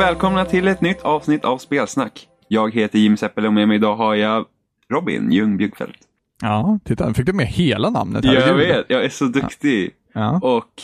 [0.00, 2.28] välkomna till ett nytt avsnitt av Spelsnack.
[2.48, 4.46] Jag heter Jim Seppele och med mig idag har jag
[4.90, 5.98] Robin Ljung Bjuggfeldt.
[6.42, 8.24] Ja, titta, fick du med hela namnet?
[8.24, 8.34] här?
[8.34, 9.90] Jag vet, jag är så duktig.
[10.12, 10.40] Ja.
[10.42, 10.82] Och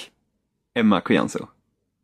[0.78, 1.46] Emma Kujanso.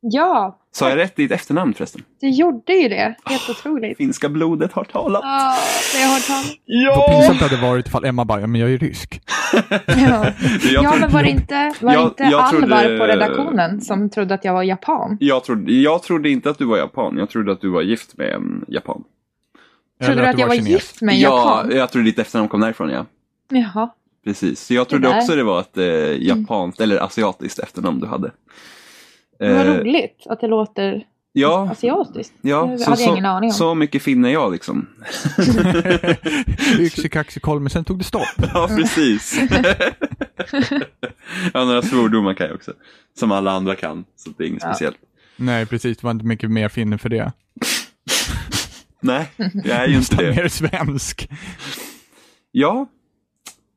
[0.04, 2.02] Ja, Sa jag rätt i ditt efternamn förresten?
[2.20, 3.14] du gjorde ju det.
[3.24, 3.96] Helt otroligt.
[3.96, 5.20] Finska blodet har talat.
[5.24, 5.56] Ja,
[5.94, 6.22] det har
[6.66, 9.22] jag hört Vad pinsamt det hade varit ifall Emma bara, "Ja, men jag är rysk.
[9.86, 13.06] Ja, Jag, ja men var det inte, var det Jag- inte jag Alvar trodde- på
[13.06, 15.16] redaktionen som trodde att jag var japan?
[15.20, 17.16] jag, trodde, jag trodde inte att du var japan.
[17.18, 19.04] Jag trodde att du var gift med en japan.
[20.04, 20.68] Trodde du att jag var kines.
[20.68, 21.28] gift med en ja,
[21.62, 21.76] japan?
[21.76, 23.06] jag trodde ditt efternamn kom därifrån ja.
[23.48, 23.90] Jaha.
[24.24, 24.60] Precis.
[24.66, 25.16] Så jag trodde där.
[25.18, 25.84] också det var ett eh,
[26.28, 28.30] japanskt eller asiatiskt efternamn du hade.
[29.48, 32.32] Vad Eh, roligt att det låter Ja, asiatiskt.
[32.42, 33.54] ja det så, hade jag så, ingen aning om.
[33.54, 34.88] så mycket finne är jag liksom.
[36.78, 38.22] Yxi, kaxi, koll, men sen tog det stopp.
[38.54, 39.40] Ja, precis.
[41.54, 42.72] ja, några svordomar kan jag också.
[43.18, 44.68] Som alla andra kan, så det är inget Ja.
[44.74, 44.96] speciellt.
[45.36, 47.32] Nej, precis, det var inte mycket mer finne för det.
[49.00, 49.26] Nej,
[49.64, 50.36] jag är ju inte det.
[50.36, 51.28] mer svensk.
[52.52, 52.86] Ja,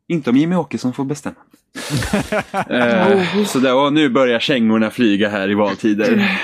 [0.08, 1.36] inte om Jimmy Åkesson får bestämma.
[2.70, 6.40] Eh, så där, och nu börjar kängorna flyga här i valtider.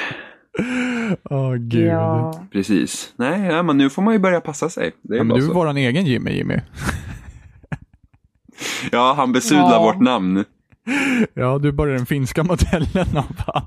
[1.30, 1.88] Åh gud.
[1.88, 1.92] Ja,
[2.34, 2.48] Ja.
[2.52, 3.14] Precis.
[3.16, 4.92] Nej, ja, men nu får man ju börja passa sig.
[5.02, 6.56] Det är men bara du är våran egen Jimmy, Jimmy.
[8.92, 9.82] Ja, han besudlar Ja.
[9.84, 10.44] vårt namn.
[11.34, 13.64] Ja, du är bara den finska modellen av han.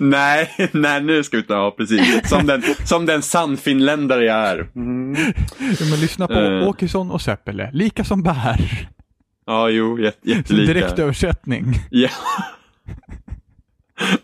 [0.00, 2.28] nej, nej, nu ska vi inte ha precis.
[2.28, 4.58] Som den, som den sannfinländare jag är.
[4.58, 6.68] Ja, men lyssna på Eh.
[6.68, 8.88] Åkesson och Seppele, lika som bär.
[9.46, 10.72] Ja, jo, jätte, jättelika.
[10.72, 11.64] Direkt översättning.
[11.90, 12.08] Ja.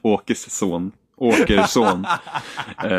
[0.03, 0.93] Åkes son.
[1.17, 2.07] Åkerson.
[2.85, 2.91] uh,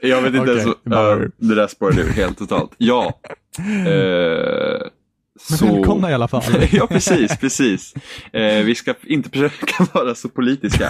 [0.00, 1.32] jag vet inte Okej, ens.
[1.36, 2.74] det där spårade ur helt totalt.
[2.78, 3.20] Ja.
[3.58, 5.74] Men så...
[5.74, 6.42] välkomna i alla fall.
[6.72, 7.94] ja, precis, precis.
[8.32, 10.88] Eh, vi ska inte försöka vara så politiska.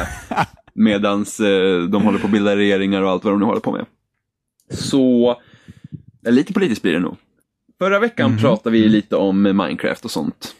[0.75, 3.73] Medans eh, de håller på att bilda regeringar och allt vad de nu håller på
[3.73, 3.87] med.
[4.71, 5.37] Så,
[6.27, 7.17] eh, lite politiskt blir det nog.
[7.81, 8.39] Förra veckan Mhm.
[8.41, 10.55] pratade vi lite om Minecraft och sånt.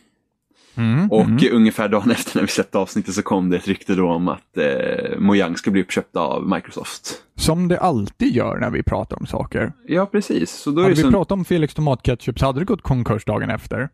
[0.77, 1.39] Mm, Och mm.
[1.53, 4.57] ungefär dagen efter när vi släppte avsnittet så kom det ett rykte då om att
[4.57, 7.23] eh, Mojang ska bli uppköpta av Microsoft.
[7.37, 9.73] Som det alltid gör när vi pratar om saker.
[9.87, 10.51] Ja, precis.
[10.51, 11.11] Så då Hade vi som...
[11.13, 13.89] pratat om Felix tomatketchup så hade det gått konkurs dagen efter.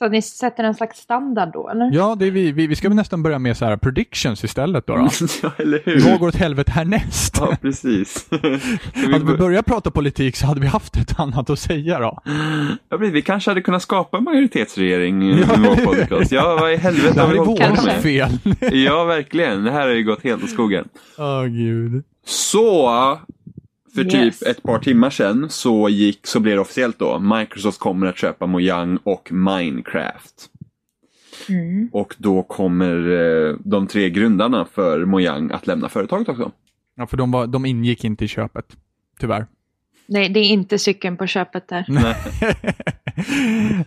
[0.00, 1.90] Så att ni sätter en slags standard då, eller?
[1.92, 4.86] Ja, det är vi, vi, vi ska väl nästan börja med så här predictions istället
[4.86, 4.96] då.
[4.96, 5.08] då.
[5.42, 6.18] ja, eller Vad hur?
[6.18, 7.36] går åt helvete härnäst?
[7.40, 8.26] Ja, precis.
[8.30, 12.18] Hade vi bör- börjat prata politik så hade vi haft ett annat att säga då.
[12.88, 16.32] Ja, vi kanske hade kunnat skapa en majoritetsregering Ja, med vår podcast.
[16.32, 18.02] Ja, vad i helvete Det har vi hållit på med?
[18.02, 18.30] fel.
[18.72, 19.64] Ja, verkligen.
[19.64, 20.88] Det här har ju gått helt åt skogen.
[21.18, 22.04] Åh gud.
[22.26, 22.88] Så,
[23.94, 24.42] för typ Yes.
[24.42, 27.18] ett par timmar sedan så, gick, så blev det officiellt då.
[27.18, 30.34] Microsoft kommer att köpa Mojang och Minecraft.
[31.48, 31.88] Mm.
[31.92, 33.08] Och då kommer
[33.48, 36.52] eh, de tre grundarna för Mojang att lämna företaget också.
[36.96, 38.76] Ja, för de, var, de ingick inte i köpet.
[39.20, 39.46] Tyvärr.
[40.06, 41.84] Nej, det är inte cykeln på köpet där.
[41.88, 42.16] Nej.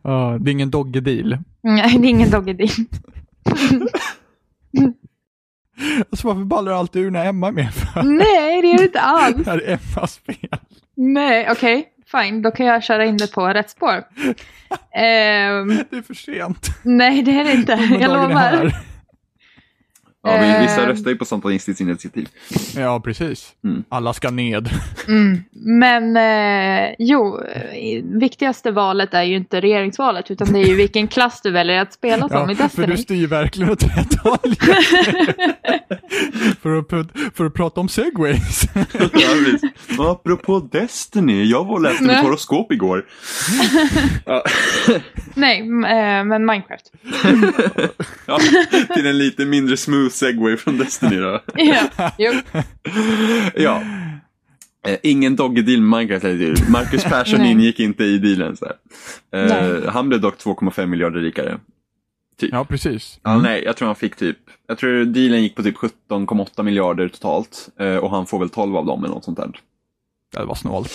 [0.04, 1.38] Ja, det är ingen dogge-deal.
[1.62, 2.70] Nej, det är ingen doggy deal.
[6.12, 7.74] Alltså varför ballar det alltid ur när Emma är med?
[7.74, 8.04] För?
[8.04, 9.36] Nej, det är det inte alls.
[9.36, 10.60] Det här är Emmas fel.
[10.96, 11.90] Nej, okej.
[12.12, 13.94] Fine, då kan jag köra in det på rätt spår.
[14.96, 16.68] Ehm, Det är för sent.
[16.84, 17.72] nej, det är det inte.
[18.00, 18.72] Jag lovar.
[20.26, 20.88] Ja, men vissa Eh.
[20.88, 22.28] röstar ju på Spontanistiskt initiativ.
[22.76, 23.52] Ja, precis.
[23.64, 23.84] Mm.
[23.90, 24.70] Alla ska ned.
[25.08, 25.44] Mm.
[25.52, 31.08] Men eh, jo, eh, viktigaste valet är ju inte regeringsvalet utan det är ju vilken
[31.08, 32.98] klass du väljer att spela som i Ja, för du Destiny.
[32.98, 34.56] styr verkligen åt rätt håll.
[36.62, 38.64] för, att, för att prata om segways.
[39.98, 43.06] Ja, Apropå Destiny, jag var och läste mitt horoskop igår.
[44.26, 44.44] Ja.
[45.34, 46.92] Nej, eh, men Minecraft.
[48.26, 48.40] Ja,
[48.96, 51.40] till en lite mindre smooth segway från Destiny då.
[51.56, 52.32] ja, jo.
[53.56, 53.82] Ja.
[54.88, 56.26] Eh, ingen doggy-deal med Minecraft.
[56.26, 56.70] eller?
[56.72, 58.58] Marcus Persson ingick inte i dealen.
[58.58, 58.76] Så här.
[59.42, 59.82] Eh, Nej.
[59.88, 61.60] han blev dock 2,5 miljarder rikare.
[62.40, 63.20] ja, precis.
[63.24, 64.38] Ja, nej, jag tror han fick typ,
[64.68, 67.70] jag tror dealen gick på typ 17,8 miljarder totalt.
[67.80, 69.52] eh, och han får väl 12 av dem eller något sånt där.
[70.36, 70.94] Det var snålt.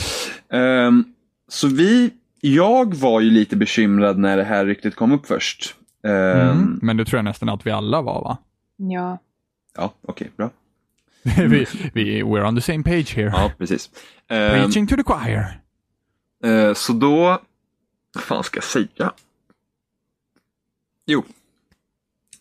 [0.52, 1.04] Ehm,
[1.48, 2.10] så vi,
[2.40, 5.74] jag var ju lite bekymrad när det här ryktet kom upp först.
[6.06, 6.78] Ehm, Mm.
[6.82, 8.38] Men det tror jag nästan att vi alla var, va?
[8.78, 9.18] Ja.
[9.76, 10.50] Ja, okej, bra.
[11.22, 13.26] vi, vi, we're on the same page here.
[13.28, 13.90] Ja, precis.
[14.28, 15.60] Ehm, Preaching to the choir.
[16.44, 17.40] eh, så då,
[18.14, 19.12] vad fan ska jag säga?
[21.06, 21.24] Jo.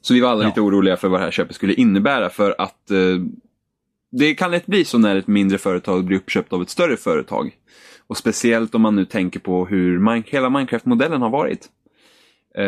[0.01, 0.47] Så vi var alla Ja.
[0.47, 2.97] lite oroliga för vad det här köpet skulle innebära för att eh,
[4.11, 7.51] det kan lätt bli så när ett mindre företag blir uppköpt av ett större företag.
[8.07, 11.69] Och speciellt om man nu tänker på hur Min- hela Minecraft-modellen har varit.
[12.55, 12.63] Eh,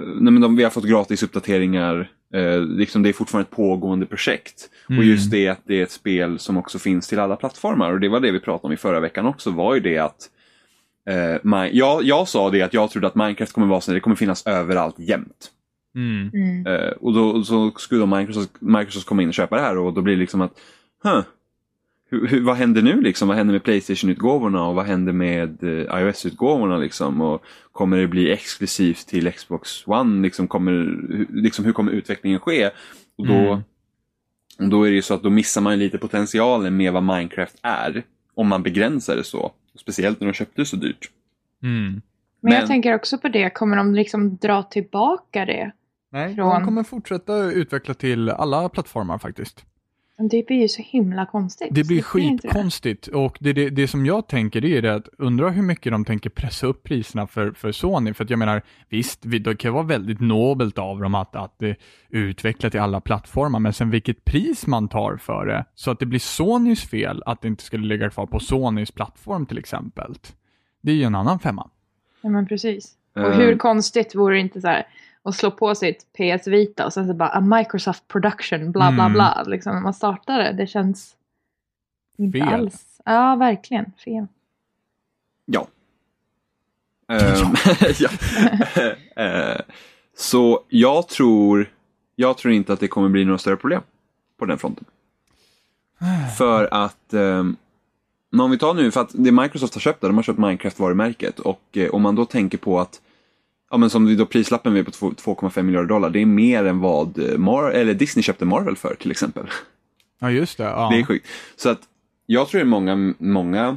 [0.00, 4.06] nej men de, vi har fått gratis uppdateringar Eh, liksom det är fortfarande ett pågående
[4.06, 4.70] projekt.
[4.88, 4.98] Mm.
[4.98, 7.92] Och just det att det är ett spel som också finns till alla plattformar.
[7.92, 10.30] Och det var det vi pratade om i förra veckan också, var ju det att
[11.08, 14.00] eh, my, jag, jag sa det att jag trodde att Minecraft kommer vara så det
[14.00, 15.50] kommer finnas överallt jämt.
[15.96, 16.30] Mm.
[16.34, 16.66] Mm.
[16.66, 19.92] Eh, och då så skulle då Microsoft, Microsoft komma in och köpa det här och
[19.92, 20.52] då blir det liksom att,
[21.02, 21.22] huh,
[22.26, 23.28] hur, vad händer nu liksom?
[23.28, 27.20] Vad händer med Playstation-utgåvorna och vad händer med eh, iOS-utgåvorna liksom?
[27.20, 27.42] Och
[27.72, 30.22] kommer det bli exklusivt till Xbox One?
[30.22, 32.66] Liksom, kommer, hur- liksom, hur kommer utvecklingen ske?
[33.18, 33.62] Och då, Mm.
[34.58, 37.56] och då är det ju så att då missar man lite potentialen med vad Minecraft
[37.62, 38.02] är.
[38.34, 39.52] Om man begränsar det så.
[39.80, 41.10] Speciellt när de köpte det så dyrt.
[41.62, 41.84] Mm.
[41.92, 42.02] Men,
[42.40, 45.70] Men- jag tänker också på det, kommer de liksom dra tillbaka det?
[46.12, 49.64] Nej, Från- de kommer fortsätta utveckla till alla plattformar faktiskt.
[50.18, 51.68] Det blir ju så himla konstigt.
[51.70, 55.50] Det blir skitkonstigt och det, det, det som jag tänker det är det att undra
[55.50, 58.14] hur mycket de tänker pressa upp priserna för, för Sony.
[58.14, 61.62] För att jag menar, visst, vi- det kan vara väldigt nobelt av dem att, att
[61.62, 61.72] eh,
[62.10, 66.06] utveckla till alla plattformar, men sen vilket pris man tar för det, så att det
[66.06, 70.14] blir Sonys fel att det inte skulle ligga kvar på Sonys plattform till exempel.
[70.82, 71.70] Det är ju en annan femma.
[72.22, 72.92] Ja, men precis.
[73.14, 73.38] Och Eh.
[73.38, 74.86] hur konstigt vore det inte så här
[75.28, 79.02] att slå på sitt PS Vita och sen så bara a Microsoft production bla bla
[79.04, 79.12] Mm.
[79.12, 79.44] bla.
[79.46, 80.52] Liksom när man startar det.
[80.52, 81.16] Det känns
[82.18, 82.48] inte Fel.
[82.54, 83.00] alls.
[83.04, 84.26] Ja, verkligen fel.
[85.44, 85.66] Ja.
[87.08, 87.54] Ehm,
[87.98, 88.08] ja.
[89.24, 89.60] Eh,
[90.16, 91.70] så jag tror,
[92.14, 93.82] jag tror inte att det kommer bli några större problem
[94.38, 94.84] på den fronten.
[96.38, 97.56] För att, um,
[98.38, 101.38] om vi tar nu, för att det Microsoft har köpt, där, de har köpt Minecraft-varumärket
[101.38, 103.00] och eh, om man då tänker på att
[103.70, 106.80] Ja men som då prislappen är på två- 2,5 miljarder dollar, det är mer än
[106.80, 109.46] vad eh, Mar- eller Disney köpte Marvel för till exempel.
[110.18, 110.64] Ja, just det.
[110.64, 110.88] Ja.
[110.92, 111.26] Det är sjukt.
[111.56, 111.80] Så att
[112.26, 113.76] jag tror att många, många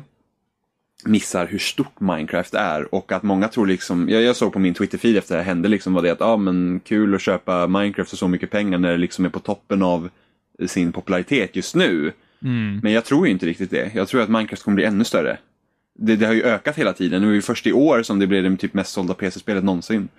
[1.05, 4.73] missar hur stort Minecraft är och att många tror liksom, jag, jag såg på min
[4.73, 7.67] Twitter-feed efter det här hände liksom var det att, ja ah, men kul att köpa
[7.67, 10.09] Minecraft för så mycket pengar när det liksom är på toppen av
[10.67, 12.11] sin popularitet just nu.
[12.43, 12.79] Mm.
[12.83, 13.91] Men jag tror ju inte riktigt det.
[13.95, 15.37] Jag tror att Minecraft kommer bli ännu större.
[16.01, 17.21] Det, det har ju ökat hela tiden.
[17.21, 20.09] Nu är det först i år som det blev det typ mest sålda PC-spelet någonsin.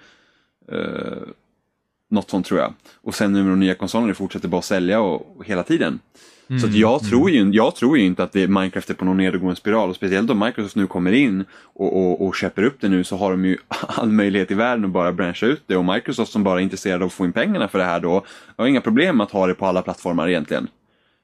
[0.73, 1.29] Uh,
[2.11, 2.75] något sånt tror jag.
[2.95, 6.01] Och sen nu med de nya konsolerna fortsätter bara sälja och, och hela tiden.
[6.61, 9.17] Så att jag, tror ju, jag tror ju inte att det, Minecraft är på någon
[9.17, 9.91] nedåtgående spiral.
[9.91, 13.17] Och speciellt om Microsoft nu kommer in och, och, och köper upp det nu så
[13.17, 15.77] har de ju all möjlighet i världen att bara branscha ut det.
[15.77, 18.25] Och Microsoft som bara är intresserade av att få in pengarna för det här då
[18.57, 20.69] har inga problem att ha det på alla plattformar egentligen.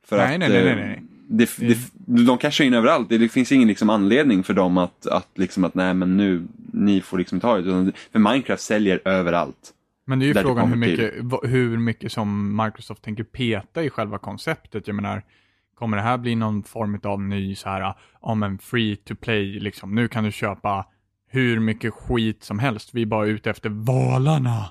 [0.06, 1.48] För Nej, att, nej, nej, nej, eh, nej.
[1.58, 3.08] Det, det, de cashar in överallt.
[3.08, 6.46] Det, det finns ingen liksom anledning för dem att, att, liksom att nej men nu,
[6.72, 7.92] ni får liksom ta det.
[8.12, 9.72] För Minecraft säljer överallt.
[10.06, 13.90] Men det är ju det frågan hur mycket, hur mycket som Microsoft tänker peta i
[13.90, 14.86] själva konceptet.
[14.86, 15.22] Jag menar,
[15.74, 19.60] kommer det här bli någon form av ny så här, ja men free to play
[19.60, 19.94] liksom.
[19.94, 20.86] Nu kan du köpa
[21.28, 22.90] hur mycket skit som helst.
[22.92, 24.64] Vi är bara ute efter valarna.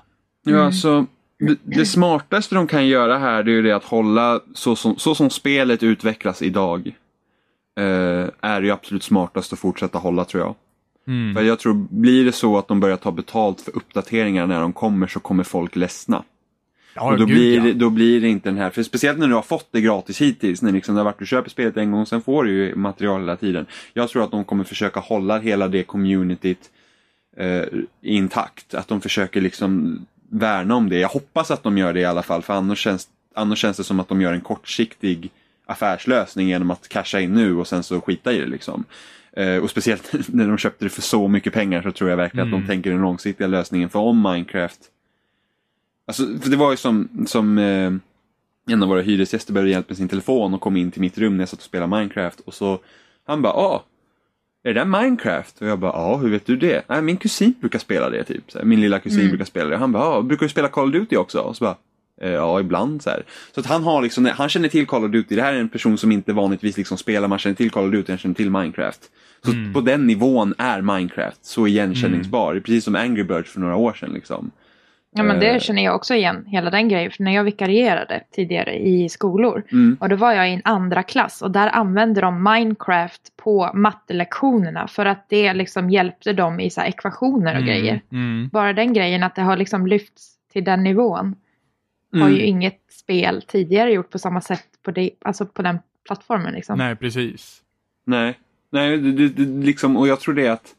[0.44, 1.06] Ja, alltså,
[1.38, 4.98] det, det smartaste de kan göra här det är ju det att hålla så som,
[4.98, 6.92] så som spelet utvecklas idag.
[7.78, 10.54] Eh, är det ju absolut smartast att fortsätta hålla tror jag.
[11.06, 11.34] Mm.
[11.34, 14.72] För jag tror, blir det så att de börjar ta betalt för uppdateringar när de
[14.72, 16.24] kommer så kommer folk ledsna.
[16.94, 17.74] Ja, och då, gud, blir, ja.
[17.74, 20.62] då blir det inte den här, för speciellt när du har fått det gratis hittills,
[20.62, 23.20] när liksom det har varit, du köper spelet en gång, sen får du ju material
[23.20, 23.66] hela tiden.
[23.92, 26.70] Jag tror att de kommer försöka hålla hela det communityt
[27.36, 27.64] eh,
[28.02, 29.98] intakt, att de försöker liksom
[30.30, 30.98] värna om det.
[30.98, 33.84] Jag hoppas att de gör det i alla fall, för annars känns, annars känns det
[33.84, 35.30] som att de gör en kortsiktig
[35.66, 38.84] affärslösning genom att casha in nu och sen så skita i det liksom.
[39.32, 42.46] Eh, och speciellt när de köpte det för så mycket pengar så tror jag verkligen
[42.46, 42.60] att Mm.
[42.60, 43.88] de tänker den långsiktiga lösningen.
[43.88, 44.80] För om Minecraft
[46.06, 47.92] Alltså, för det var ju som, som eh,
[48.70, 51.36] en av våra hyresgäster behövde hjälp med sin telefon och kom in till mitt rum
[51.36, 52.78] när jag satt och spelade Minecraft och så
[53.26, 53.84] han bara ah,
[54.70, 55.60] är det där Minecraft?
[55.60, 56.82] Och jag bara ja, hur vet du det?
[56.88, 58.54] Nej, min kusin brukar spela det typ.
[58.54, 59.30] Här, min lilla kusin Mm.
[59.30, 59.76] brukar spela det.
[59.76, 61.38] Han bara brukar du spela Call of Duty också?
[61.40, 61.76] Och så bara
[62.20, 63.22] eh, ja, ibland så här.
[63.54, 65.36] Så att han har liksom, han känner till Call of Duty.
[65.36, 67.92] Det här är en person som inte vanligtvis liksom spelar, man känner till Call of
[67.92, 69.00] Duty, han känner till Minecraft.
[69.44, 69.72] Så Mm.
[69.72, 72.60] på den nivån är Minecraft så igenkänningsbar.
[72.60, 74.50] Precis som Angry Birds för några år sedan liksom.
[75.16, 75.58] Ja men det Eh.
[75.58, 77.10] känner jag också igen, hela den grejen.
[77.10, 79.62] För när jag vikarierade tidigare i skolor.
[79.72, 79.96] Mm.
[80.00, 84.88] Och då var jag i en andra klass och där använde de Minecraft på mattelektionerna.
[84.88, 88.00] För att det liksom hjälpte dem i så här ekvationer och Mm, grejer.
[88.12, 88.48] Mm.
[88.52, 91.34] Bara den grejen att det har liksom lyfts till den nivån.
[92.12, 92.32] Har Mm.
[92.34, 96.52] ju inget spel tidigare gjort på samma sätt på, det, alltså på den plattformen.
[96.54, 96.78] Liksom.
[96.78, 97.62] Nej, precis.
[98.04, 98.38] Nej,
[98.70, 100.74] nej det, det, liksom, och jag tror det att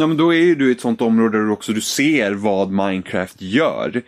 [0.00, 2.32] Ja, men då är ju du i ett sånt område där du också du ser
[2.32, 4.02] vad Minecraft gör.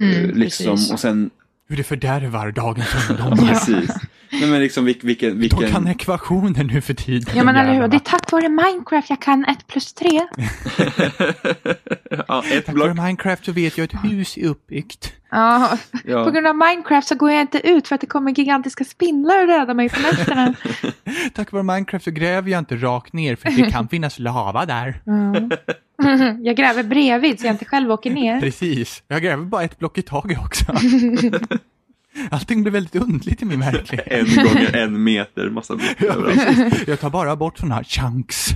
[0.00, 0.92] Mm, Eh, liksom, precis.
[0.92, 1.30] och sen,
[1.68, 3.36] Hur det fördärvar dagens ungdomar.
[3.48, 3.90] precis.
[4.32, 5.38] Nej, men liksom vilken...
[5.38, 7.34] vilken, De kan ekvationer nu för tiden.
[7.36, 10.08] Ja men eller hur, det är tack vare Minecraft jag kan 1 plus 3.
[12.28, 12.86] ja, ett Tack block.
[12.88, 15.12] vare Minecraft så vet jag att ett hus är uppbyggt.
[15.30, 16.24] Ja, Ja.
[16.24, 19.40] på grund av Minecraft så går jag inte ut för att det kommer gigantiska spindlar
[19.40, 20.54] och dödar mig på nätterna.
[21.34, 25.02] Tack vare Minecraft så gräver jag inte rakt ner för det kan finnas lava där.
[25.04, 25.34] Ja.
[26.42, 28.40] Jag gräver bredvid så jag inte själv åker ner.
[28.40, 29.02] Precis.
[29.08, 30.64] Jag gräver bara ett block i taget också.
[32.30, 34.06] Allting blir väldigt underligt i min verklighet.
[34.10, 36.88] En gånger en meter, massa Ja, överallt.
[36.88, 38.48] Jag tar bara bort sådana här chunks.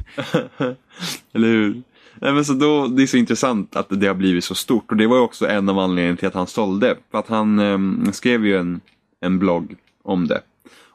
[1.32, 1.82] Eller hur?
[2.14, 4.96] Nej, men så då, det är så intressant att det har blivit så stort och
[4.96, 6.96] det var ju också en av anledningarna till att han sålde.
[7.10, 8.80] För att han ehm, skrev ju en,
[9.20, 10.40] en blogg om det.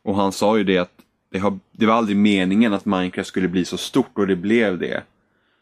[0.04, 0.92] Och han sa ju det att
[1.32, 4.80] det, har, det var aldrig meningen att Minecraft skulle bli så stort och det blev
[4.80, 5.04] det.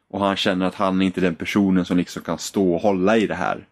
[0.09, 3.17] Och han känner att han är inte den personen som liksom kan stå och hålla
[3.17, 3.65] i det här.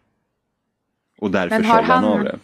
[1.19, 2.39] Och därför sålde han han- av det.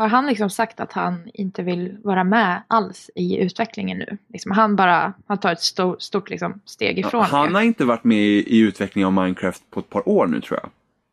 [0.00, 4.18] Har han liksom sagt att han inte vill vara med alls i utvecklingen nu?
[4.32, 7.54] Liksom han bara, han tar ett stort, stort liksom steg ifrån Han det.
[7.54, 10.60] har inte varit med i, i utvecklingen av Minecraft på ett par år nu tror
[10.62, 10.70] jag.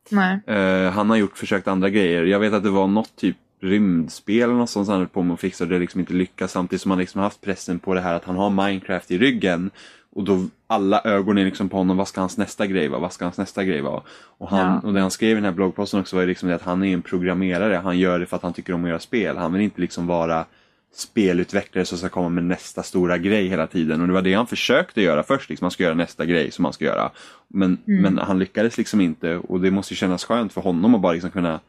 [0.10, 0.58] Nej.
[0.58, 2.24] Eh, han har gjort försökt andra grejer.
[2.24, 5.34] Jag vet att det var något typ rymdspel eller något sånt han höll på med
[5.34, 8.01] att fixa och det liksom inte lyckas samtidigt som han liksom haft pressen på det
[8.01, 9.72] här att han har Minecraft i ryggen.
[10.18, 13.00] Och då alla ögon är liksom på honom, vad ska hans nästa grej vara?
[13.02, 14.02] Vad ska hans nästa grej vara?
[14.38, 14.88] Och, han, Ja.
[14.88, 16.84] och det han skrev i den här bloggposten också var ju liksom det att han
[16.84, 17.76] är en programmerare.
[17.76, 19.38] Han gör det för att han tycker om att göra spel.
[19.38, 20.46] Han vill inte liksom vara
[20.94, 24.02] spelutvecklare som ska komma med nästa stora grej hela tiden.
[24.02, 25.50] Och det var det han försökte göra först.
[25.50, 27.12] Liksom, han ska göra nästa grej som han ska göra.
[27.48, 28.02] Men, Mm.
[28.02, 31.14] men han lyckades liksom inte och det måste ju kännas skönt för honom att bara
[31.14, 31.60] liksom kunna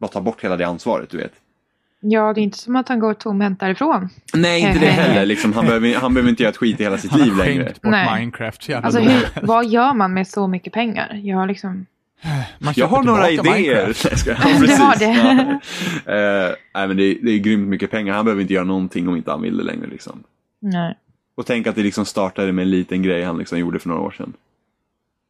[0.00, 1.32] bara ta bort hela det ansvaret, du vet.
[2.00, 4.08] Ja, det är inte som att han går tomhänt därifrån.
[4.34, 5.26] Nej, inte det heller.
[5.26, 7.44] Liksom, han, behöver, han behöver inte göra ett skit i hela sitt Han liv har
[7.44, 7.64] längre.
[7.64, 8.18] skänkt bort Nej.
[8.20, 11.20] Minecraft Alltså hur, vad gör man med så mycket pengar?
[11.24, 11.86] Jag har liksom...
[12.58, 13.86] Man Jag har några idéer.
[13.86, 14.78] Ja, precis.
[14.78, 15.60] har det.
[16.06, 16.12] Ja.
[16.14, 18.14] Eh, nej, men det, är, det är grymt mycket pengar.
[18.14, 19.86] Han behöver inte göra någonting om inte han vill det längre.
[19.86, 20.22] Liksom.
[20.60, 20.94] Nej.
[21.36, 24.00] Och tänk att det liksom startade med en liten grej han liksom gjorde för några
[24.02, 24.32] år sedan.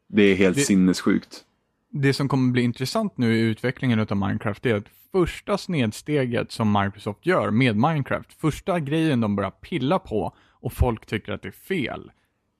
[0.09, 1.41] Det är helt Det- sinnessjukt.
[1.91, 6.73] Det som kommer bli intressant nu i utvecklingen av Minecraft är att första snedsteget som
[6.73, 11.49] Microsoft gör med Minecraft, första grejen de börjar pilla på och folk tycker att det
[11.49, 12.11] är fel,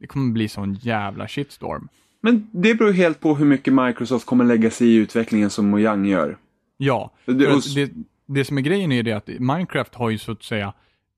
[0.01, 1.89] det kommer bli sån jävla shitstorm.
[2.21, 6.07] Men det beror helt på hur mycket Microsoft kommer lägga sig i utvecklingen som Mojang
[6.07, 6.39] gör.
[6.77, 7.35] Ja, Det-
[7.75, 7.91] det,
[8.27, 10.73] det som är grejen är det att Minecraft har ju så att säga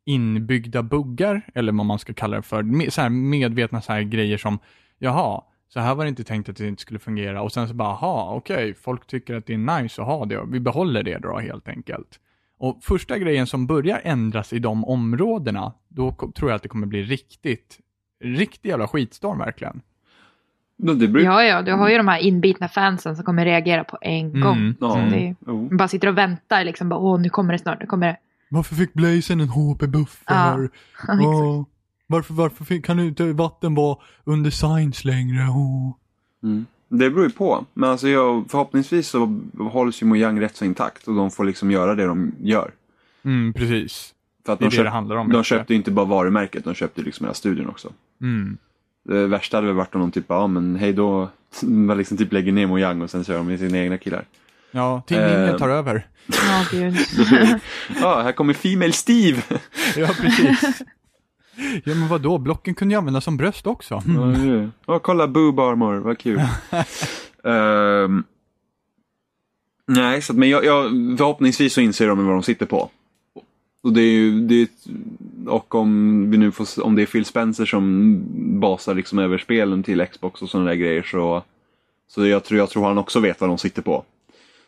[0.05, 4.37] inbyggda buggar, eller vad man ska kalla det för, med, så medvetna så här grejer
[4.39, 4.59] som,
[4.99, 7.75] jaha, så här var det inte tänkt att det inte skulle fungera och sen så
[7.75, 11.03] bara, aha, okej, folk tycker att det är nice att ha det och vi behåller
[11.03, 12.21] det då helt enkelt.
[12.59, 16.87] Och första grejen som börjar ändras i de områdena, då tror jag att det kommer
[16.87, 17.79] bli riktigt,
[18.25, 19.81] riktigt jävla skitstorm verkligen.
[21.25, 24.41] Ja, ja, du har ju de här inbitna fansen som kommer reagera på en Mm.
[24.41, 24.75] gång.
[24.81, 25.57] Ja, är, jo.
[25.69, 28.17] man bara sitter och väntar liksom, bara, åh nu kommer det snart, nu kommer det.
[28.51, 30.35] Varför fick Blazen en HP-buff Ja.
[30.57, 30.71] för?
[31.09, 31.65] Ja.
[32.11, 35.47] Varför, varför kan inte vatten vara under science längre?
[35.49, 35.91] Åh.
[36.43, 36.67] Mm.
[36.89, 37.67] Det beror ju på.
[37.75, 41.71] Men alltså jag, förhoppningsvis så hålls ju Mojang rätt så intakt och de får liksom
[41.71, 42.71] göra det de gör.
[43.25, 44.15] Mm, precis.
[44.47, 45.29] För att Det är de, det det köpt, handlar om.
[45.29, 45.47] de mycket.
[45.47, 47.93] köpte ju inte bara varumärket, de köpte liksom hela studion också.
[48.23, 48.59] Mm.
[49.05, 51.29] Det värsta hade väl varit om de typ, ja men hej då,
[51.63, 54.25] man liksom typ lägger ner Mojang och sen kör de med sina egna killar.
[54.71, 55.39] Ja, Team Eh.
[55.41, 56.07] Ninja tar över.
[56.27, 56.97] Ja, gud.
[58.01, 59.43] Ja, här kommer Female Steve!
[59.97, 60.83] Ja, precis.
[61.85, 62.39] ja, men vadå?
[62.39, 64.03] Blocken kunde ju användas som bröst också.
[64.09, 64.73] Mm.
[64.87, 66.41] Ja, kolla boob armor, vad kul.
[67.45, 68.25] Ehm,
[69.87, 72.91] nej, så att, men jag, jag, förhoppningsvis så inser de vad de sitter på.
[73.83, 74.69] Och, det är ju, det är,
[75.47, 78.17] och om vi nu får, om det är Phil Spencer som
[78.61, 81.43] basar liksom över spelen till Xbox och sådana där grejer så,
[82.09, 84.05] så jag, tror, jag tror han också vet vad de sitter på.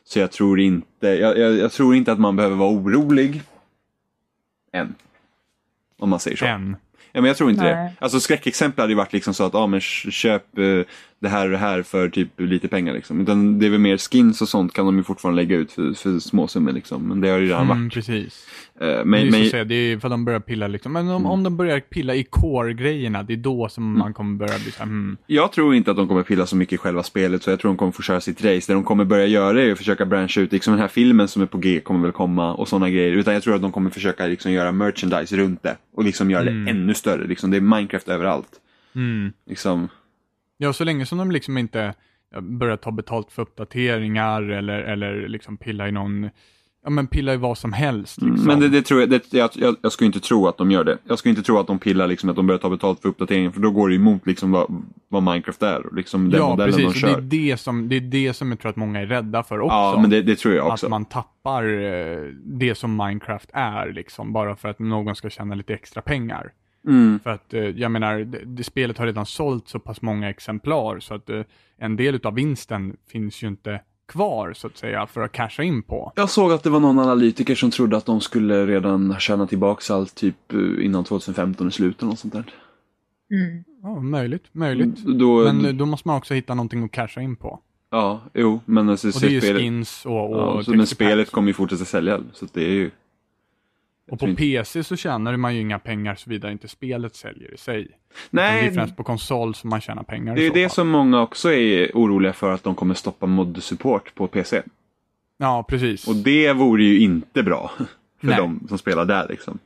[0.05, 3.43] Så jag tror inte, jag, jag, jag tror inte att man behöver vara orolig.
[4.73, 4.95] Än.
[6.03, 6.45] Om man säger så.
[6.45, 6.77] En.
[7.13, 7.75] Ja, men jag tror inte det.
[7.75, 7.93] Nej.
[7.99, 10.65] Alltså skräckexempel hade ju varit liksom så att, ja men sh- köp eh,
[11.23, 13.21] det här och det här för typ lite pengar liksom.
[13.21, 15.93] Utan det är väl mer skins och sånt kan de ju fortfarande lägga ut för,
[15.95, 17.09] för små summor liksom.
[17.09, 17.93] Men det har ju redan Mm, varit.
[17.95, 18.47] precis.
[18.81, 20.93] Eh, Men, men, men, så säga, det är för att de börjar pilla liksom.
[20.93, 21.27] Men om, Mm.
[21.27, 24.85] om de börjar pilla i core-grejerna, det är då som man kommer börja bli såhär,
[24.87, 25.17] hmm.
[25.27, 27.69] jag tror inte att de kommer pilla så mycket i själva spelet så jag tror
[27.71, 28.73] de kommer få köra sitt race.
[28.73, 31.43] Det de kommer börja göra är att försöka branscha ut, liksom den här filmen som
[31.43, 33.13] är på G kommer väl komma och sådana grejer.
[33.13, 35.77] Utan jag tror att de kommer försöka liksom göra merchandise runt det.
[35.97, 36.65] Och liksom göra Mm.
[36.65, 37.27] det ännu större.
[37.27, 38.49] Liksom, det är Minecraft överallt.
[38.95, 39.33] Mm.
[39.49, 39.89] Liksom,
[40.63, 41.95] Ja, så länge som de liksom inte
[42.33, 46.31] ja, börjar ta betalt för uppdateringar eller, eller liksom pilla i någon
[46.85, 48.23] Ja men pilla i vad som helst.
[48.23, 48.49] Mm, Liksom.
[48.49, 50.85] Men det, det tror jag, det, jag, jag, jag skulle inte tro att de gör
[50.85, 50.99] det.
[51.05, 53.53] Jag skulle inte tro att de pillar liksom att de börjar ta betalt för uppdateringen
[53.53, 56.83] för då går det emot liksom vad, vad Minecraft är liksom den ja, precis.
[56.83, 57.09] de kör.
[57.09, 59.61] det, är det, som, det är det som jag tror att många är rädda för
[59.61, 59.75] också.
[59.75, 60.87] ja, men det, det tror jag också.
[60.87, 65.55] Att man tappar eh, det som Minecraft är, liksom, bara för att någon ska tjäna
[65.55, 66.53] lite extra pengar.
[66.87, 67.21] Mm.
[67.21, 71.01] För att, eh, jag menar, det, det, spelet har redan sålt så pass många exemplar,
[71.01, 71.43] så att eh,
[71.79, 75.83] en del av vinsten finns ju inte kvar, så att säga, för att casha in
[75.83, 76.13] på.
[76.17, 79.95] Jag såg att det var någon analytiker som trodde att de skulle redan tjäna tillbaka
[79.95, 82.45] allt typ eh, innan 2015 är slut eller något sånt där.
[83.31, 83.65] Mm.
[83.83, 84.97] Ja, möjligt, möjligt.
[84.97, 87.61] Då, Men då måste man också hitta någonting att casha in på.
[87.91, 90.77] Ja, jo, men alltså, Och det är ju spelet, skins och, och ja, så, texture
[90.77, 92.21] men spelet kommer ju fortsätta sälja.
[92.33, 92.91] Så att det är ju...
[94.13, 97.81] Och på PC så tjänar man ju inga pengar såvida inte spelet säljer i sig.
[97.81, 97.93] Utan
[98.31, 100.71] Det är Nej, främst på konsol som man tjänar pengar det är det fall.
[100.75, 104.63] som många också är oroliga för att de kommer stoppa mod-support på PC.
[105.39, 106.09] Ja, precis.
[106.09, 107.71] Och det vore ju inte bra
[108.21, 108.37] för Nej.
[108.37, 109.59] de som spelar där liksom.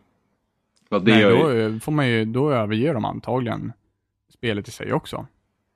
[0.90, 1.66] Det Nej, gör då, ju...
[1.74, 3.72] eh, får man ju, då överger de antagligen
[4.32, 5.26] spelet i sig också.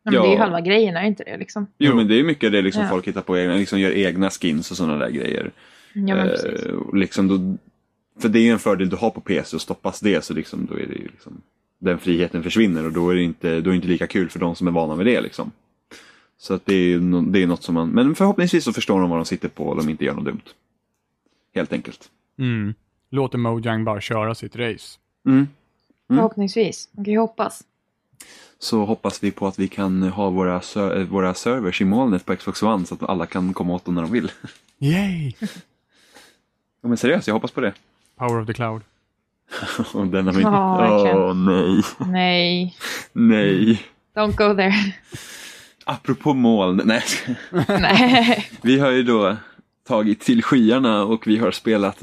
[0.05, 0.39] Men det är ju Ja.
[0.39, 1.37] halva grejen, är inte det?
[1.37, 1.67] Liksom?
[1.79, 2.89] Jo, men det är mycket det liksom Ja.
[2.89, 5.51] folk hittar på egna, liksom gör egna skins och sådana där grejer.
[5.95, 6.67] Ja, men precis.
[6.67, 7.57] Eh, liksom då,
[8.21, 10.75] för det är en fördel du har på PC och stoppas det så liksom, då
[10.75, 11.43] är det ju liksom,
[11.79, 14.39] den friheten försvinner och då är det inte, då är det inte lika kul för
[14.39, 15.21] de som är vana med det.
[15.21, 15.53] Liksom.
[16.39, 19.11] Så att det är, ju det är något som man, men förhoppningsvis så förstår de
[19.11, 20.43] vad de sitter på och de inte gör något dumt.
[21.55, 22.11] Helt enkelt.
[22.39, 22.75] Mm.
[23.11, 24.99] Låter Mojang bara köra sitt race.
[25.27, 25.37] Mm.
[25.39, 25.49] mm.
[26.09, 26.89] Förhoppningsvis.
[26.93, 27.65] Man kan ju hoppas.
[28.59, 32.27] Så hoppas vi på att vi kan ha våra, ser- eh, våra servers i molnet
[32.27, 34.33] på Xbox One så att alla kan komma åt dem när de vill.
[34.79, 35.33] Yay!
[36.83, 37.75] Ja, men seriöst, jag hoppas på det.
[38.21, 38.83] Power of the cloud.
[39.95, 41.17] Och den har vi Ja, verkligen.
[41.17, 42.77] Åh nej, Nej,
[43.13, 43.83] nej.
[44.15, 44.75] don't go there.
[45.85, 47.03] Apropå moln, nej.
[47.69, 48.51] Nej.
[48.63, 49.37] Vi har ju då
[49.89, 52.01] tagit till skyarna och vi har spelat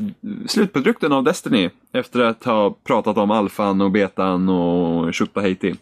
[0.48, 5.78] slutprodukten av Destiny efter att ha pratat om alfan och betan och tjutta hej till.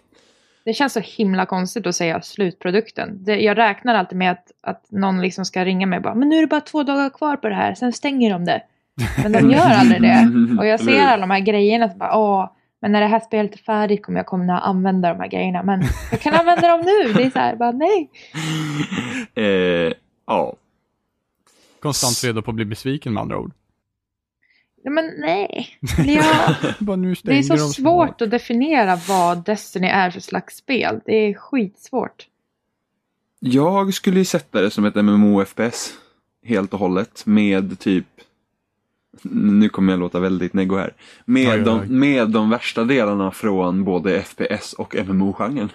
[0.65, 3.24] Det känns så himla konstigt att säga slutprodukten.
[3.24, 6.30] Det, jag räknar alltid med att, att någon liksom ska ringa mig och bara, men
[6.30, 8.62] nu är det bara två dagar kvar på det här, sen stänger de det.
[9.23, 10.29] Men de gör aldrig det.
[10.60, 13.53] Och jag ser alla de här grejerna och bara, åh, men när det här spelet
[13.53, 15.63] är färdigt kommer jag kunna använda de här grejerna.
[15.63, 17.13] Men jag kan använda dem nu.
[17.13, 18.10] Det är så här, bara nej.
[19.38, 19.93] Eh,
[20.27, 20.53] ja,
[21.86, 23.51] Konstant redo på att bli besviken med andra ord.
[24.84, 25.67] Ja, Men nej.
[26.05, 30.55] Ja, Bara, nu det är så de svårt att definiera vad Destiny är för slags
[30.55, 30.99] spel.
[31.05, 32.27] Det är skitsvårt.
[33.39, 35.91] jag skulle ju sätta det som ett MMO-FPS
[36.45, 38.05] helt och hållet med typ
[39.23, 40.93] nu kommer jag låta väldigt neggo här.
[41.25, 41.63] Med.
[41.63, 45.69] De, med de värsta delarna från både FPS och MMO-genren.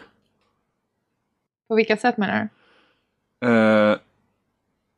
[1.69, 2.49] På vilka sätt menar
[3.41, 3.47] du?
[3.49, 3.97] Eh,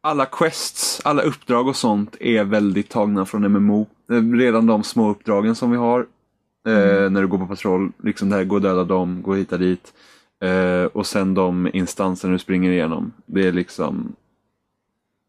[0.00, 3.86] alla quests, alla uppdrag och sånt är väldigt tagna från MMO.
[4.10, 6.00] Eh, redan de små uppdragen som vi har.
[6.00, 7.12] Eh, Mm.
[7.12, 9.58] När du går på patrull, liksom det här, gå och döda dem, gå hit och
[9.58, 9.92] dit.
[10.42, 13.12] Eh, och sen de instanser du springer igenom.
[13.26, 14.16] Det är liksom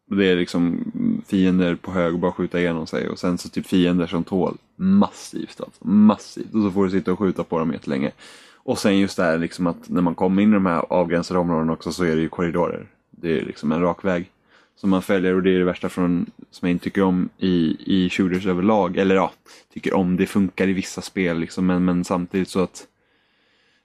[0.06, 0.92] det är liksom
[1.26, 3.08] fiender på hög och bara skjuta igenom sig.
[3.08, 6.54] Och sen så typ fiender som tål massivt alltså, massivt.
[6.54, 8.10] Och så får du sitta och skjuta på dem jättelänge.
[8.52, 11.40] Och sen just det här liksom att när man kommer in i de här avgränsade
[11.40, 12.86] områdena också så är det ju korridorer.
[13.10, 14.30] Det är liksom en rak väg
[14.76, 15.34] som man följer.
[15.34, 18.96] Och det är det värsta från, som jag inte tycker om i, i shooters överlag.
[18.96, 19.32] Eller ja,
[19.74, 21.66] tycker om, det funkar i vissa spel liksom.
[21.66, 22.86] Men, men samtidigt så att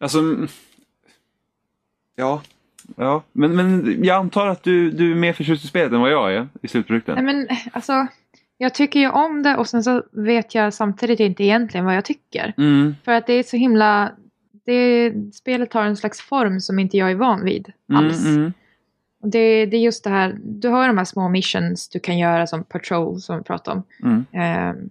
[0.01, 0.47] Alltså
[2.15, 2.41] Ja,
[2.95, 3.23] ja.
[3.31, 6.33] Men, men jag antar att du, du är mer förtjust i spelet än vad jag
[6.33, 7.15] är i slutprodukten.
[7.15, 8.07] Nej men alltså,
[8.57, 12.05] jag tycker ju om det och sen så vet jag samtidigt inte egentligen vad jag
[12.05, 12.53] tycker.
[12.57, 14.11] Mm, För att det är så himla...
[14.65, 18.25] Det, spelet har en slags form som inte jag är van vid alls.
[18.25, 18.53] mm, mm.
[19.21, 22.17] Och det, det är just det här, du har de här små missions du kan
[22.17, 23.83] göra som patrol som vi pratade om.
[24.03, 24.25] Mm.
[24.31, 24.89] Ehm,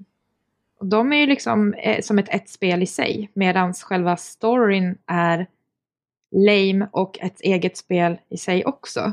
[0.81, 3.31] och de är ju liksom eh, som ett ett spel i sig.
[3.35, 5.47] Medan själva storyn är
[6.31, 9.12] lame och ett eget spel i sig också.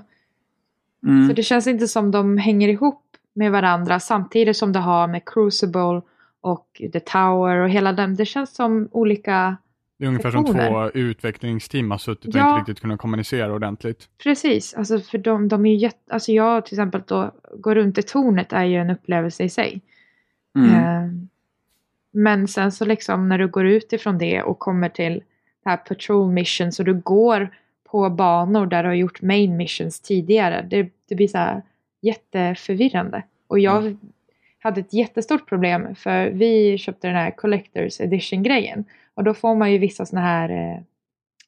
[1.04, 1.28] Mm.
[1.28, 3.02] Så det känns inte som de hänger ihop
[3.34, 6.02] med varandra samtidigt som det har med Crucible
[6.42, 8.16] och The Tower och hela den.
[8.16, 9.58] Det känns som olika,
[9.98, 12.50] Det är ungefär som två utvecklingsteam har suttit och Ja.
[12.50, 14.10] inte riktigt kunnat kommunicera ordentligt.
[14.24, 17.98] precis, alltså för de, de är ju jätte, alltså jag till exempel då, går runt
[17.98, 19.82] i tornet är ju en upplevelse i sig.
[20.56, 20.70] Mm.
[20.76, 21.30] Ehm,
[22.12, 25.24] Men sen så liksom när du går ut ifrån det och kommer till
[25.66, 27.50] här patrol mission så du går
[27.84, 30.66] på banor där du har gjort main missions tidigare.
[30.70, 31.62] Det, det blir så här
[32.02, 33.24] jätteförvirrande.
[33.48, 33.98] Och jag
[34.60, 38.86] hade ett jättestort problem för vi köpte den här Collectors Edition grejen.
[39.14, 40.82] Och då får man ju vissa såna här eh,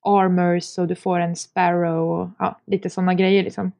[0.01, 3.71] armors och du får en sparrow och ja, lite sådana grejer liksom.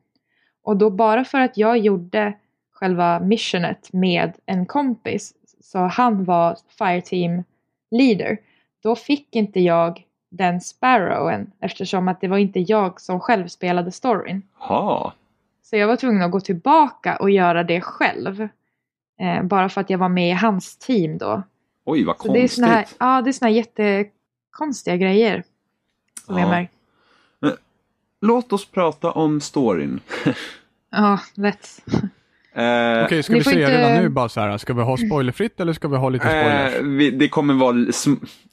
[0.61, 2.33] Och då bara för att jag gjorde
[2.71, 5.33] själva missionet med en kompis.
[5.61, 7.43] Så han var Fireteam
[7.91, 8.37] leader.
[8.83, 13.91] Då fick inte jag den Sparrowen eftersom att det var inte jag som själv spelade
[13.91, 14.41] storyn.
[14.53, 15.13] Ha.
[15.63, 18.47] Så jag var tvungen att gå tillbaka och göra det själv.
[19.19, 21.43] Eh, bara för att jag var med i hans team då.
[21.85, 22.55] Oj, vad Så det är konstigt.
[22.55, 25.43] såna här, ja, det är såna här jättekonstiga grejer.
[26.25, 26.41] Som Ja.
[26.41, 26.73] jag märkt.
[28.21, 29.99] Låt oss prata om storyn.
[30.89, 31.85] Ja, lätt.
[32.57, 34.97] Eh, Okej, ska Ni vi säga inte- redan nu bara så här, ska vi ha
[34.97, 36.75] spoilerfritt eller ska vi ha lite spoilers?
[36.75, 37.75] Eh, vi, det kommer vara,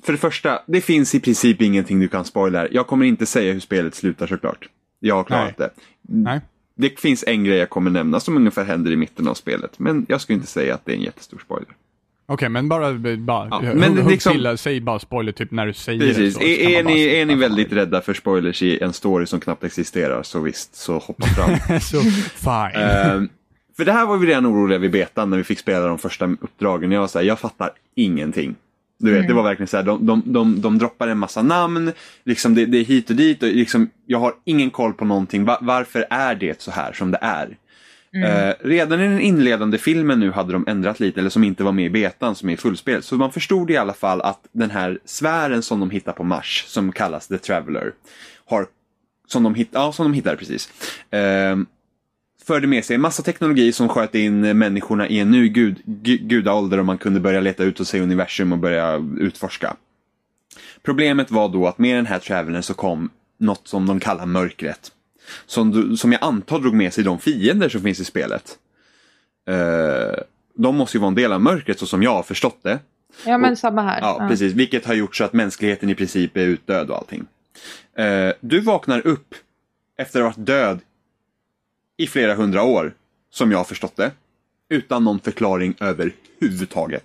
[0.05, 2.69] för det första, det finns i princip ingenting du kan spoila.
[2.71, 4.69] Jag kommer inte säga hur spelet slutar såklart.
[5.01, 5.71] Jag har klarat det.
[6.03, 6.40] Nej.
[6.77, 9.79] Det finns en grej jag kommer nämna som ungefär händer i mitten av spelet.
[9.79, 11.69] Men jag skulle inte säga att det är en jättestor spoiler.
[12.27, 15.67] Okej, men bara, bara Ja, hugg, men hugg liksom- till, säg bara spoiler typ när
[15.67, 16.35] du säger Precis.
[16.35, 16.40] det.
[16.40, 19.64] så, Är, är, ni, är ni väldigt rädda för spoilers i en story som knappt
[19.64, 21.81] existerar så visst, så hoppa fram.
[21.81, 22.01] så,
[22.35, 22.83] fine.
[22.83, 23.29] Ehm,
[23.76, 26.24] för det här var vi redan oroliga vid betan när vi fick spela de första
[26.24, 26.92] uppdragen.
[26.92, 28.54] Jag var så här, jag fattar ingenting.
[28.98, 31.92] Du vet, det var verkligen så här, de, de, de, de droppar en massa namn,
[32.24, 35.44] liksom det, det är hit och dit och liksom, jag har ingen koll på någonting.
[35.44, 37.56] Va, varför är det så här som det är?
[38.22, 41.72] Eh, redan i den inledande filmen nu hade de ändrat lite, eller som inte var
[41.72, 43.02] med i betan, som är i fullspel.
[43.02, 46.64] Så man förstod i alla fall att den här sfären som de hittar på Mars,
[46.66, 47.92] som kallas The Traveler,
[48.46, 48.66] har,
[49.26, 50.68] som de, hitt, ja, som de hittade precis,
[51.10, 51.56] eh,
[52.46, 56.16] förde med sig en massa teknologi som sköt in människorna i en ny gud, gu,
[56.16, 59.76] gudaålder och man kunde börja leta ut och se universum och börja utforska.
[60.83, 64.92] Problemet var då att med den här travelern så kom något som de kallar mörkret.
[65.46, 68.59] Som, som jag antar drog med sig de fiender som finns i spelet.
[69.48, 70.22] Eh,
[70.54, 72.78] de måste ju vara en del av mörkret så som jag har förstått det.
[73.26, 74.00] Ja, men samma här.
[74.00, 74.52] Ja, precis.
[74.52, 77.26] Vilket har gjort så att mänskligheten i princip är utdöd och allting.
[77.96, 79.35] Eh, du vaknar upp
[79.96, 80.80] efter att ha varit död
[81.98, 82.94] i flera hundra år,
[83.30, 84.11] som jag har förstått det.
[84.70, 87.04] Utan någon förklaring överhuvudtaget.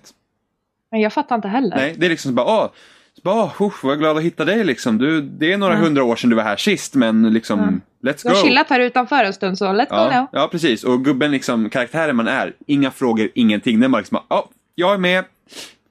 [0.90, 1.76] Men jag fattar inte heller.
[1.76, 2.70] Nej, det är liksom så bara, åh,
[3.14, 4.98] så bara, åh, usch, vad glad att hitta dig liksom.
[4.98, 5.80] Du, det är några Ja.
[5.80, 8.42] hundra år sedan du var här sist, men liksom, let's Du har go.
[8.42, 10.12] chillat här utanför en stund så let's go now.
[10.12, 10.84] Ja, ja, precis.
[10.84, 13.82] Och gubben, liksom, karaktären man är, inga frågor, ingenting.
[13.82, 15.24] Är bara liksom, ja, jag är med.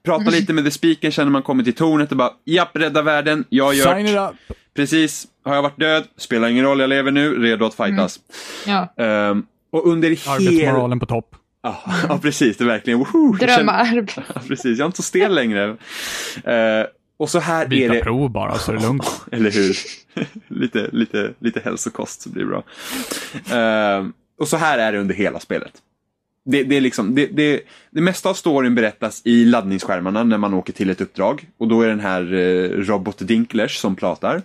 [0.04, 3.02] Prata lite med the speaker sen när man kommer till tornet och bara, japp, rädda
[3.02, 4.56] världen, jag har Sign it up!
[4.74, 8.20] Precis, har jag varit död, spelar ingen roll, jag lever nu, redo att fightas.
[8.66, 8.94] Ja.
[8.96, 10.32] Ehm, och under hela...
[10.34, 11.36] Arbetsmoralen på topp.
[11.62, 13.36] Ja, ja, precis, det är verkligen, woho!
[13.40, 14.04] jag känner-.
[14.34, 15.76] Ja, precis, jag är inte så stel längre.
[16.44, 18.00] Eh, och så här är Byta det...
[18.00, 19.22] prov bara så är det lugnt.
[19.32, 19.76] Eller hur?
[20.48, 22.62] lite, lite, lite hälsokost så blir det bra.
[23.58, 24.06] Eh,
[24.40, 25.72] och så här är det under hela spelet.
[26.44, 30.54] Det, det, är liksom, det, det, det mesta av storyn berättas i laddningsskärmarna när man
[30.54, 31.48] åker till ett uppdrag.
[31.58, 34.42] Och då är den här eh, Robot Dinklers som pratar.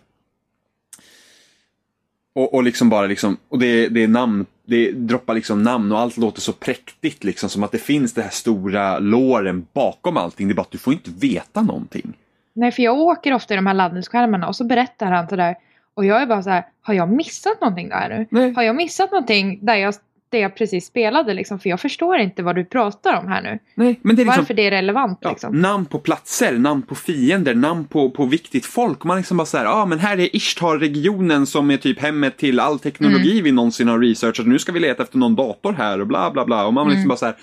[2.35, 5.99] Och, och liksom bara liksom, och det, det är namn, det droppar liksom namn och
[5.99, 10.47] allt låter så präktigt liksom som att det finns det här stora låren bakom allting.
[10.47, 12.13] Det är bara att du får inte veta någonting.
[12.53, 15.55] Nej, för jag åker ofta i de här laddningsskärmarna och så berättar han sådär.
[15.93, 18.27] Och jag är bara så här, har jag missat någonting där nu?
[18.29, 18.53] Nej.
[18.53, 19.95] Har jag missat någonting där jag,
[20.35, 21.59] där jag precis spelade liksom?
[21.59, 23.59] För jag förstår inte vad du pratar om här nu.
[23.75, 25.61] Nej, men det är liksom, Varför det är relevant Ja, liksom.
[25.61, 29.03] Namn på platser, namn på fiender, namn på, på viktigt folk.
[29.03, 32.59] Man liksom bara såhär, ja ah, men här är Ishtar-regionen som är typ hemmet till
[32.59, 33.43] all teknologi Mm.
[33.43, 34.45] vi någonsin har researchat.
[34.47, 36.65] Nu ska vi leta efter någon dator här och bla bla bla.
[36.67, 37.07] Och man liksom Mm.
[37.07, 37.35] bara såhär,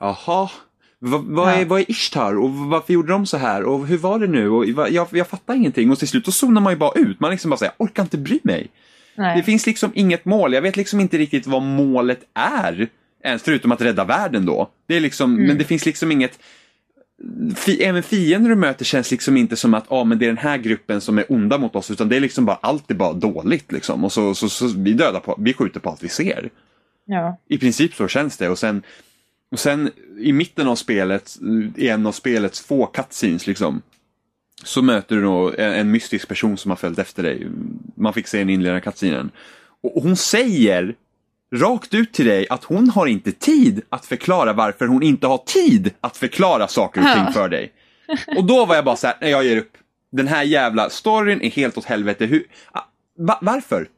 [0.00, 0.50] jaha,
[0.98, 4.18] vad, vad, är, vad är Ishtar och varför gjorde de så här och hur var
[4.18, 4.50] det nu?
[4.50, 7.20] Och jag, jag fattar ingenting och till slut så zonar man ju bara ut.
[7.20, 8.68] Man liksom bara säger, orkar inte bry mig.
[9.18, 9.36] Nej.
[9.36, 10.52] Det finns liksom inget mål.
[10.52, 12.88] Jag vet liksom inte riktigt vad målet är.
[13.24, 14.70] Ens förutom att rädda världen då.
[14.86, 15.46] Det är liksom, Mm.
[15.46, 16.38] Men det finns liksom inget...
[17.56, 20.38] Fi, även fiender du möter känns liksom inte som att ah, men det är den
[20.38, 21.90] här gruppen som är onda mot oss.
[21.90, 24.04] Utan det är liksom bara, allt är bara dåligt liksom.
[24.04, 26.50] Och så, så, så vi dödar på, vi skjuter på allt vi ser.
[27.04, 27.38] Ja.
[27.48, 28.48] I princip så känns det.
[28.48, 28.82] Och sen,
[29.50, 31.38] och sen i mitten av spelet,
[31.76, 33.82] i en av spelets få cutscenes liksom.
[34.64, 37.46] Så möter du då en, en mystisk person som har följt efter dig.
[37.94, 39.30] Man fick se en inledande cutscenen.
[39.82, 40.94] Och hon säger
[41.54, 45.38] rakt ut till dig att hon har inte tid att förklara varför hon inte har
[45.38, 47.32] tid att förklara saker och ting Ja.
[47.32, 47.72] för dig.
[48.36, 49.72] Och då var jag bara så här, nej jag ger upp.
[50.12, 52.26] Den här jävla storyn är helt åt helvete.
[52.26, 52.44] Hur,
[53.18, 53.88] va, varför?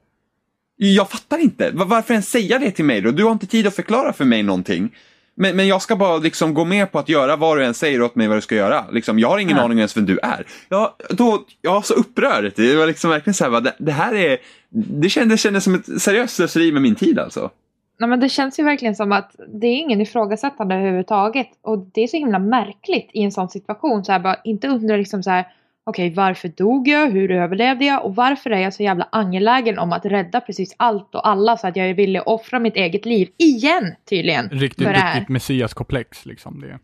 [0.77, 1.71] Jag fattar inte.
[1.71, 3.11] Va- Varför ens säga det till mig då?
[3.11, 4.97] Du har inte tid att förklara för mig någonting.
[5.41, 8.03] Men, men jag ska bara liksom gå med på att göra vad du än säger
[8.03, 8.85] åt mig vad du ska göra.
[8.93, 9.63] Liksom, jag har ingen Ja.
[9.63, 10.45] aning ens vem du är.
[10.69, 12.53] Jag, då, jag var så upprörd.
[12.57, 14.39] Det var liksom verkligen så här, va, det, det här är...
[14.71, 17.51] Det kändes, kändes som ett seriöst slöseri med min tid alltså.
[17.99, 21.49] Nej, men det känns ju verkligen som att det är ingen ifrågasättande överhuvudtaget.
[21.63, 24.05] Och det är så himla märkligt i en sån situation.
[24.05, 25.45] Så här, bara, inte undra liksom så här,
[25.91, 29.93] okej varför dog jag, hur överlevde jag och varför är jag så jävla angelägen om
[29.93, 33.95] att rädda precis allt och alla så att jag ville offra mitt eget liv igen
[34.09, 34.49] tydligen.
[34.49, 35.15] Riktigt, för det här.
[35.15, 36.61] riktigt messiaskomplex liksom.
[36.61, 36.79] Det.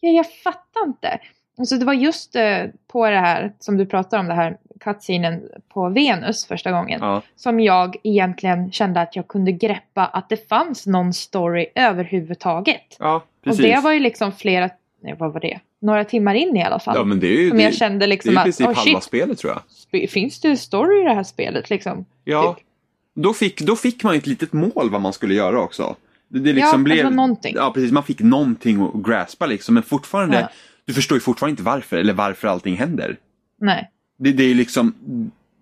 [0.00, 1.18] Ja, jag fattar inte.
[1.58, 5.42] Alltså det var just eh, på det här som du pratar om, det här cutscenen
[5.68, 7.00] på Venus första gången.
[7.02, 7.22] Ja.
[7.36, 12.96] Som jag egentligen kände att jag kunde greppa att det fanns någon story överhuvudtaget.
[12.98, 13.60] ja, precis.
[13.60, 14.70] Och det var ju liksom flera,
[15.02, 15.60] nej vad var det?
[15.82, 16.96] Några timmar in i alla fall.
[16.96, 18.66] Ja, men det är ju som det, jag kände det är liksom i att, princip
[18.68, 19.58] oh halva shit, spelet tror
[19.90, 20.10] jag.
[20.10, 22.04] finns det story i det här spelet liksom?
[22.24, 22.66] Ja, Typ.
[23.14, 25.96] då fick, då fick man ett litet mål vad man skulle göra också.
[26.28, 27.54] Det, det liksom Ja, blev, det var någonting.
[27.56, 27.92] Ja, precis.
[27.92, 29.74] Man fick någonting att graspa liksom.
[29.74, 30.48] Men fortfarande, Ja.
[30.84, 33.16] du förstår ju fortfarande inte varför eller varför allting händer.
[33.60, 33.90] Nej.
[34.18, 34.94] Det, det är liksom,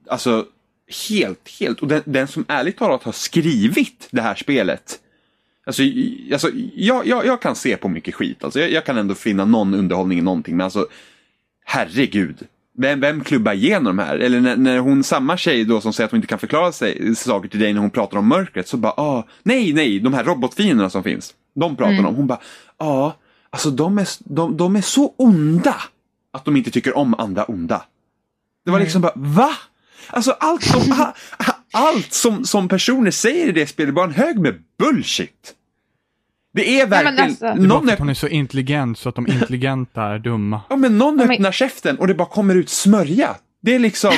[0.09, 0.47] alltså
[1.09, 1.81] helt, helt.
[1.81, 5.01] Och den, den som ärligt talat har skrivit det här spelet.
[5.71, 5.83] Alltså,
[6.33, 8.45] alltså jag, jag, jag kan se på mycket skit.
[8.45, 10.57] Alltså, jag, jag kan ändå finna någon underhållning i någonting.
[10.57, 10.87] Men alltså,
[11.65, 12.47] herregud.
[12.79, 14.19] Vem, vem klubbar igenom här?
[14.19, 17.15] Eller när, när hon, samma tjej då som säger att hon inte kan förklara sig,
[17.15, 18.69] saker till dig när hon pratar om mörkret.
[18.69, 21.35] Så bara, ah, nej, nej, de här robotfienderna som finns.
[21.55, 22.15] De pratar hon om.
[22.15, 22.41] Hon bara,
[22.79, 23.17] ja, ah,
[23.51, 25.77] alltså de är, de, de är så onda.
[26.33, 27.83] Att de inte tycker om andra onda.
[28.65, 29.51] Det var liksom bara, va?
[30.07, 31.13] Alltså allt som,
[31.73, 35.55] allt som, som personer säger i det spelet är bara en hög med bullshit.
[36.53, 38.99] Det är verkligen, alltså- Det är bara någon, för att öpp, hon är så intelligent
[38.99, 40.61] så att de intelligenta är dumma.
[40.69, 43.37] ja, men någon Ja, men- öppnar käften och det bara kommer ut smörja.
[43.63, 44.13] Det är liksom,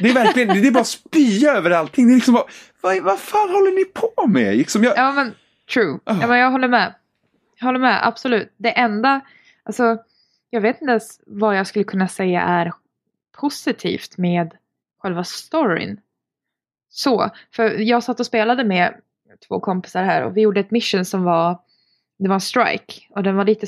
[0.00, 2.06] det är verkligen, det är bara spya över allting.
[2.06, 2.44] Det är liksom bara,
[2.80, 4.56] vad, vad fan håller ni på med?
[4.56, 5.34] Liksom jag, Ja men
[5.74, 5.98] true.
[6.04, 6.16] Ah.
[6.20, 6.94] Ja, men jag håller med.
[7.60, 8.54] Jag håller med, absolut.
[8.56, 9.20] Det enda,
[9.64, 9.98] alltså
[10.50, 12.72] jag vet inte ens vad jag skulle kunna säga är
[13.38, 14.54] positivt med
[15.02, 16.00] själva storyn.
[16.90, 18.94] Så, för jag satt och spelade med
[19.48, 21.58] två kompisar här och vi gjorde ett mission som var,
[22.18, 23.66] det var en strike och den var lite,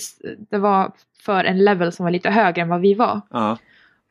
[0.50, 3.20] det var för en level som var lite högre än vad vi var.
[3.30, 3.59] ja,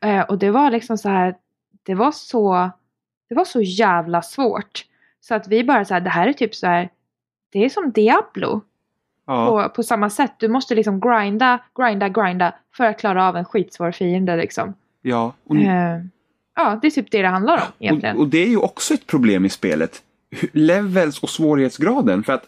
[0.04, 1.34] Eh, och det var liksom så här,
[1.82, 2.70] det var så,
[3.28, 4.84] det var så jävla svårt.
[5.20, 6.88] Så att vi bara så här, det här är typ så här,
[7.52, 8.60] det är som Diablo
[9.26, 10.32] ja, på, på samma sätt.
[10.38, 14.74] Du måste liksom grinda, grinda, grinda för att klara av en skitsvår fiende liksom.
[15.02, 15.32] ja.
[15.44, 16.00] Och, Eh,
[16.56, 18.16] ja, det är typ det det handlar om egentligen.
[18.16, 20.02] Och, och det är ju också ett problem i spelet.
[20.52, 22.22] Levels och svårighetsgraden.
[22.24, 22.46] För att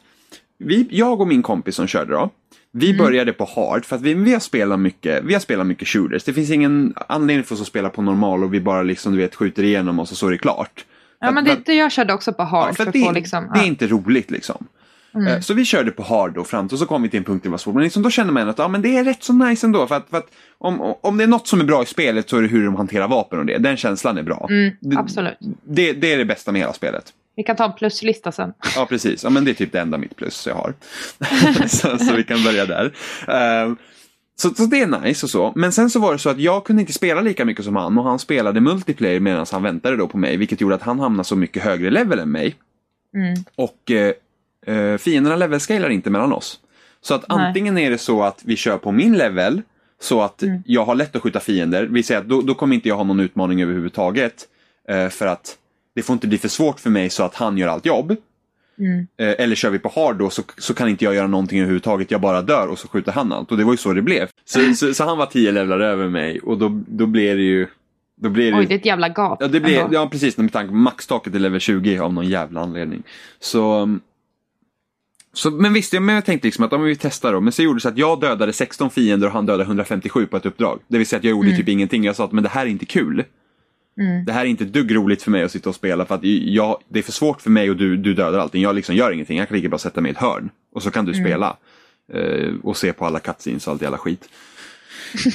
[0.59, 2.31] vi, jag och min kompis som körde då,
[2.73, 3.05] vi Mm.
[3.05, 6.25] började på hard för att vi, vi, har spelat mycket, vi har spelat mycket shooters.
[6.25, 9.19] Det finns ingen anledning för oss att spela på normal och vi bara liksom du
[9.19, 10.85] vet skjuter igenom och så, är det klart.
[11.21, 12.69] ja, men det, jag körde också på hard.
[12.69, 13.69] Ja, för för det, få liksom, det är ja.
[13.69, 14.67] inte roligt liksom.
[15.15, 15.27] Mm.
[15.27, 17.43] Eh, Så vi körde på hard då fram och så kom vi till en punkt
[17.43, 17.75] där det var svårt.
[17.75, 19.87] Men liksom, då kände man att ja, men det är rätt så nice ändå.
[19.87, 20.27] För att, för att
[20.59, 22.75] om, om det är något som är bra i spelet så är det hur de
[22.77, 23.59] hanterar vapen och det.
[23.59, 24.47] Den känslan är bra.
[24.51, 25.39] Mm, absolut.
[25.65, 27.05] Det, det är det bästa med hela spelet.
[27.39, 28.53] Vi kan ta en pluslista sen.
[28.77, 29.25] Ja, precis.
[29.25, 30.75] Ja, men det är typ det enda mitt plus jag har.
[31.69, 32.93] så, så vi kan börja där.
[33.29, 33.77] Ehm,
[34.37, 35.53] så, så det är nice och så.
[35.57, 37.99] Men sen så var det så att jag kunde inte spela lika mycket som han
[37.99, 40.37] och han spelade multiplayer medan han väntade då på mig.
[40.37, 42.57] Vilket gjorde att han hamnade så mycket högre level än mig.
[43.17, 43.45] Mm.
[43.57, 44.13] Och eh,
[44.77, 46.61] eh, fienderna levelscalar inte mellan oss.
[47.01, 47.47] Så att Nej.
[47.47, 49.63] antingen är det så att vi kör på min level
[50.01, 50.63] så att Mm.
[50.67, 51.87] jag har lätt att skjuta fiender.
[51.87, 54.45] Vi säger att då, då kommer inte jag ha någon utmaning överhuvudtaget.
[54.89, 55.57] Eh, för att
[55.95, 58.17] det får inte bli för svårt för mig så att han gör allt jobb.
[58.79, 59.07] Mm.
[59.17, 62.11] Eh, eller kör vi på hard då så, så kan inte jag göra någonting överhuvudtaget.
[62.11, 63.51] Jag bara dör och så skjuter han allt.
[63.51, 64.29] Och det var ju så det blev.
[64.45, 67.67] Så, så, så han var tio levlar över mig och då, då blev det ju...
[68.21, 69.39] Då blev det, Oj, det är ett jävla gap.
[69.41, 69.95] Ja, det blev, ändå.
[69.95, 73.03] ja precis, med tanke på maxtaket är level 20 av någon jävla anledning.
[73.41, 73.99] Så,
[75.33, 77.41] så men visst, jag, men jag tänkte liksom att om vi testar då.
[77.41, 80.37] Men så gjorde det så att jag dödade 16 fiender och han dödade 157 på
[80.37, 80.81] ett uppdrag.
[80.89, 81.61] Det vill säga att jag gjorde Mm.
[81.61, 82.05] typ ingenting.
[82.05, 83.25] Jag sa att men det här är inte kul.
[83.99, 84.25] Mm.
[84.25, 86.79] Det här är inte dugg roligt för mig att sitta och spela för att jag,
[86.89, 88.63] det är för svårt för mig och du, du dödar allting.
[88.63, 89.39] Jag liksom gör ingenting.
[89.39, 90.51] Jag kan lika bra sätta mig i ett hörn.
[90.73, 91.25] Och så kan du Mm.
[91.25, 91.57] spela.
[92.13, 94.29] Eh, och se på alla cutscenes och allt jävla skit.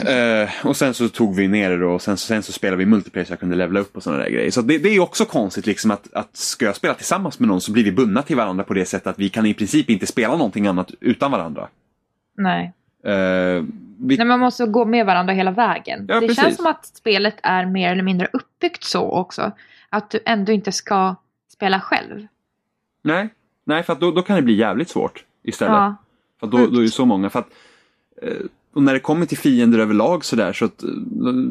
[0.07, 2.85] Eh, och sen så tog vi ner det då och sen, sen så spelade vi
[2.85, 4.51] multiplayer så jag kunde levla upp och sådana där grejer.
[4.51, 7.61] Så det, det är också konstigt liksom att, att ska jag spela tillsammans med någon
[7.61, 10.05] så blir vi bundna till varandra på det sättet att vi kan i princip inte
[10.07, 11.67] spela någonting annat utan varandra.
[12.37, 12.73] Nej.
[13.05, 13.63] Eh,
[14.07, 16.05] vi, Nej, man måste gå med varandra hela vägen.
[16.09, 16.43] Ja, det precis.
[16.43, 19.51] känns som att spelet är mer eller mindre uppbyggt så också.
[19.89, 21.15] Att du ändå inte ska
[21.53, 22.27] spela själv.
[23.01, 23.29] nej,
[23.63, 25.73] nej, för att då, då kan det bli jävligt svårt istället.
[25.73, 25.95] Ja.
[26.39, 27.29] För då, då är det så många.
[27.29, 27.49] För att,
[28.21, 28.33] eh,
[28.73, 30.89] och när det kommer till fiender överlag så där så att eh,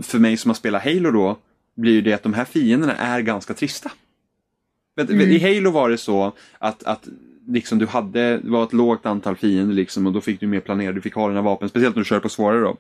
[0.03, 1.37] för mig som har spelat Halo då
[1.75, 3.91] blir det att de här fienderna är ganska trista.
[5.01, 5.21] Mm.
[5.21, 7.09] I Halo var det så att, att
[7.49, 10.61] liksom du hade, det var ett lågt antal fiender liksom och då fick du mer
[10.61, 12.69] planera, du fick ha dina vapen, speciellt när du kör på svårare då.
[12.69, 12.79] Och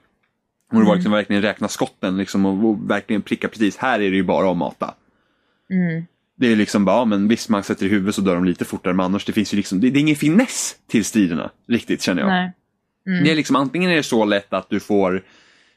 [0.70, 0.94] det var Mm.
[0.94, 4.50] liksom verkligen räkna skotten liksom och, och verkligen pricka precis, här är det ju bara
[4.50, 4.94] att mata.
[5.70, 6.04] Mm.
[6.36, 8.64] Det är liksom bara, ja, men visst man sätter i huvudet så dör de lite
[8.64, 12.02] fortare men annars det finns ju liksom, det, det är ingen finess till striderna riktigt
[12.02, 12.30] känner jag.
[13.06, 13.24] Mm.
[13.24, 15.22] Det är liksom antingen är det så lätt att du får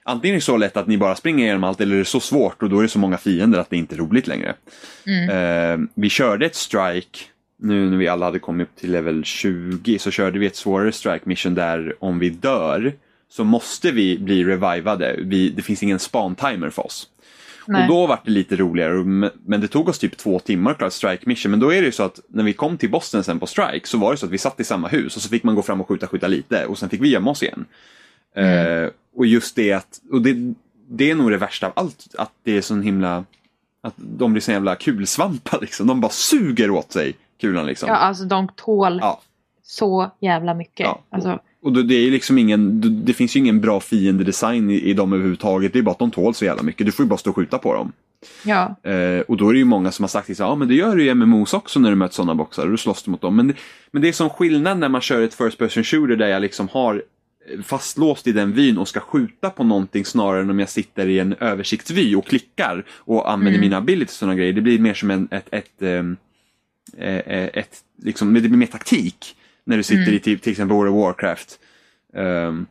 [0.06, 2.20] antingen är det så lätt att ni bara springer igenom allt eller är det så
[2.20, 4.56] svårt och då är det så många fiender att det inte är roligt längre.
[5.06, 5.30] Mm.
[5.30, 7.20] Eh, vi körde ett strike,
[7.60, 10.92] nu när vi alla hade kommit upp till level 20 så körde vi ett svårare
[10.92, 12.94] strike mission där om vi dör
[13.30, 15.16] så måste vi bli revivade.
[15.20, 17.08] Vi, det finns ingen span-timer för oss.
[17.68, 17.82] Nej.
[17.82, 18.94] Och då var det lite roligare,
[19.46, 21.52] men- det tog oss typ två timmar att klara strike mission.
[21.52, 23.88] Men då är det ju så att när vi kom till bossen sen på strike
[23.88, 25.62] så var det så att vi satt i samma hus och så fick man gå
[25.62, 27.66] fram och skjuta, skjuta lite och sen fick vi gömma oss igen.
[28.36, 30.54] Eh, och just det att, och det,
[30.90, 33.24] det är nog det värsta av allt, att det är sån himla,
[33.82, 35.88] att de blir så jävla kulsvampar liksom.
[35.88, 37.90] De bara suger åt sig kulan liksom.
[37.90, 39.22] Ja, alltså de tål Ja.
[39.64, 40.84] så jävla mycket.
[40.86, 41.02] Ja.
[41.10, 44.94] Alltså, Och då, det är liksom ingen, det- finns ju ingen bra fiendedesign i, i
[44.94, 45.74] dem överhuvudtaget.
[45.74, 46.86] Det är bara att de tål så jävla mycket.
[46.86, 47.92] Du får ju bara stå och skjuta på dem.
[48.46, 48.76] ja.
[48.92, 50.96] Eh, och då är det ju många som har sagt att ja, men det gör
[50.96, 53.36] du i MMOs också när du möter sådana boxar och du slåss mot dem.
[53.36, 53.54] Men, det-
[53.92, 56.68] men det är som skillnad när man kör ett first person shooter där jag liksom
[56.72, 57.04] har
[57.64, 61.20] fastlåst i den vyn och ska skjuta på någonting snarare än om jag sitter i
[61.20, 63.62] en översiktsvy och klickar och använder Mm.
[63.62, 64.54] mina abilities och sådana grejer.
[64.54, 66.18] Det blir mer som en, ett, ett, ehm,
[66.98, 70.14] eh, eh, ett liksom, det blir mer taktik när du sitter Mm.
[70.14, 71.60] i till, till exempel World of Warcraft.
[72.14, 72.66] Ehm,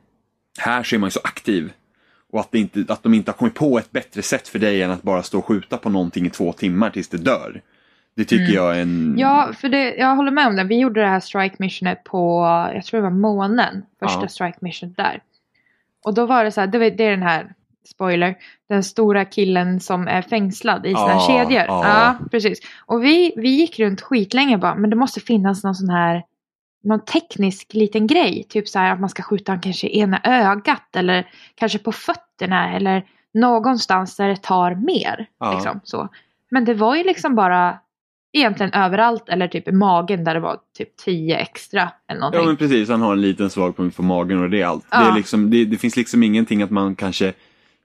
[0.58, 1.72] här så är man ju så aktiv.
[2.32, 4.82] Och att, det inte, att de inte har kommit på ett bättre sätt för dig
[4.82, 7.60] än att bara stå och skjuta på någonting i två timmar tills det dör.
[8.16, 8.54] Det tycker Mm.
[8.54, 9.14] jag är en...
[9.18, 10.64] ja, för det, jag håller med om det.
[10.64, 12.40] Vi gjorde det här strike missionet på,
[12.74, 13.82] jag tror det var månen.
[14.00, 14.28] Första Ja.
[14.28, 15.22] strike missionet där.
[16.04, 17.52] Och då var det så här, det, var- det är den här,
[17.90, 18.34] spoiler,
[18.68, 21.62] den stora killen som är fängslad i sina Ja, kedjor.
[21.66, 21.84] ja.
[21.88, 22.58] Ja, precis.
[22.86, 26.22] Och vi, vi gick runt skitlänge bara, men det måste finnas någon sån här
[26.82, 28.44] någon teknisk liten grej.
[28.48, 31.92] Typ så här att man ska skjuta han kanske i ena ögat eller kanske på
[31.92, 35.26] fötterna eller någonstans där det tar mer.
[35.40, 35.52] Ja.
[35.54, 36.08] Liksom, så.
[36.50, 37.78] Men det var ju liksom bara
[38.38, 42.40] egentligen överallt eller typ i magen där det var typ 10 extra eller någonting.
[42.40, 44.82] Ja men precis, han har en liten svag punkt på magen och det är allt.
[44.90, 45.10] Det, Ja.
[45.12, 47.32] är liksom, det, det finns liksom ingenting att man kanske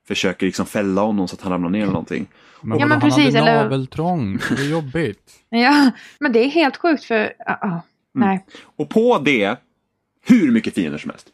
[0.07, 2.27] försöker liksom fälla honom så att han ramlar ner eller någonting.
[2.61, 5.31] Men, Ja, men vadå, precis, han hade eller- naveltrång, det är jobbigt.
[5.49, 7.33] Ja, men det är helt sjukt för...
[7.45, 7.81] ja,
[8.15, 8.27] Mm.
[8.29, 8.45] nej.
[8.75, 9.55] Och på det,
[10.25, 11.27] hur mycket fiender som helst.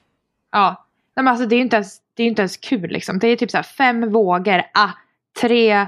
[0.51, 0.85] Ja.
[1.15, 3.19] Nej, men alltså det är ju inte ens, det är inte ens kul liksom.
[3.19, 4.89] Det är typ så här fem vågor, ah,
[5.41, 5.87] tre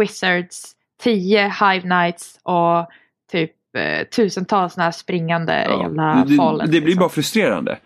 [0.00, 2.86] wizards, tio hive knights och
[3.32, 5.82] typ eh, tusentals såna här springande Ja.
[5.82, 6.66] jävla det, fallen.
[6.66, 7.00] det, det blir liksom.
[7.00, 7.78] bara frustrerande.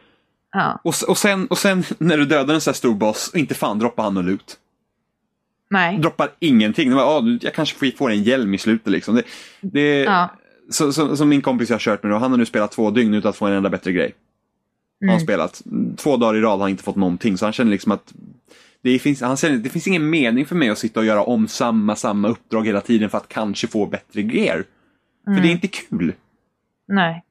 [0.52, 3.38] Ja, Och, och, sen, och sen när du dödar en sån här stor boss, och
[3.38, 4.56] inte fan droppar han någon loot.
[5.70, 5.98] nej.
[5.98, 6.90] Droppar ingenting.
[6.90, 9.14] Det var, ah, jag kanske får- en hjälm i slutet liksom.
[9.14, 9.22] Det,
[9.60, 10.28] det, Ja.
[10.70, 12.90] så, så, som min kompis jag har kört med då, han har nu spelat två
[12.90, 14.14] dygn utan att få en enda bättre grej.
[15.00, 15.24] Har han Mm.
[15.26, 15.62] spelat.
[15.96, 18.12] Två dagar i rad har han inte fått någonting så han känner liksom att
[18.82, 21.48] det finns, han känner, det finns ingen mening för mig att sitta och göra om
[21.48, 24.22] samma, samma uppdrag hela tiden för att kanske få bättre.
[24.22, 24.64] För
[25.26, 25.42] Mm.
[25.42, 26.14] det är inte kul.
[26.88, 27.24] Nej.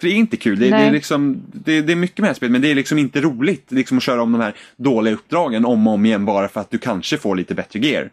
[0.00, 0.58] För det är inte kul.
[0.58, 2.74] Det, det, är, liksom, det, det är mycket med det här spelet men det är
[2.74, 6.24] liksom inte roligt liksom att köra om de här dåliga uppdragen om och om igen
[6.24, 8.10] bara för att du kanske får lite bättre gear.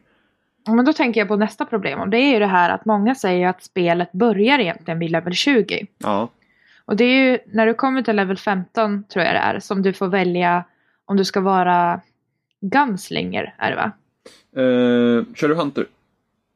[0.68, 3.16] Men då tänker jag på nästa problem och det är ju det här att många
[3.16, 5.88] säger att spelet börjar egentligen vid level 20.
[5.98, 6.30] Ja.
[6.86, 9.82] Och det är ju när du kommer till level 15 tror jag det är som
[9.82, 10.63] du får välja
[11.06, 12.02] om du ska vara
[12.62, 13.91] gunslinger är det va?
[14.62, 15.86] Uh, kör du Hunter?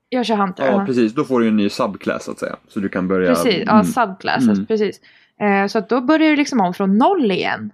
[0.09, 0.65] Jag kör Hunter.
[0.65, 0.85] Ja, ja.
[0.85, 1.13] precis.
[1.13, 2.55] Då får du en ny subclass så att säga.
[2.67, 3.29] Så du kan börja...
[3.29, 3.83] Precis, ja Mm.
[3.85, 4.65] subclasses, Mm.
[4.65, 5.01] precis.
[5.39, 7.73] Eh, så att då börjar du liksom om från noll igen.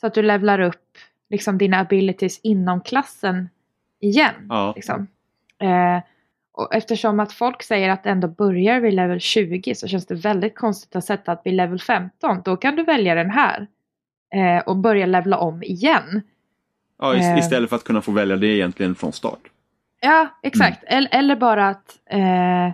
[0.00, 0.98] Så att du levlar upp
[1.30, 3.48] liksom dina abilities inom klassen
[4.00, 4.34] igen.
[4.48, 4.72] Ja.
[4.76, 5.06] Liksom.
[5.58, 6.02] Eh,
[6.52, 10.54] och eftersom att folk säger att ändå börjar vid level 20 så känns det väldigt
[10.54, 13.66] konstigt att sätta att vid level 15 då kan du välja den här.
[14.34, 16.22] Eh, och börja levla om igen.
[17.02, 17.38] Ja, ist- Eh.
[17.38, 19.40] istället för att kunna få välja det egentligen från start.
[20.00, 20.82] Ja, exakt.
[20.86, 20.96] Mm.
[20.98, 22.66] Eller, eller bara att, eh,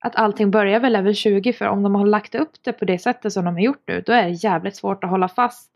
[0.00, 1.52] att allting börjar vid level 20.
[1.52, 4.02] För om de har lagt upp det på det sättet som de har gjort nu,
[4.06, 5.70] då är det jävligt svårt att hålla fast.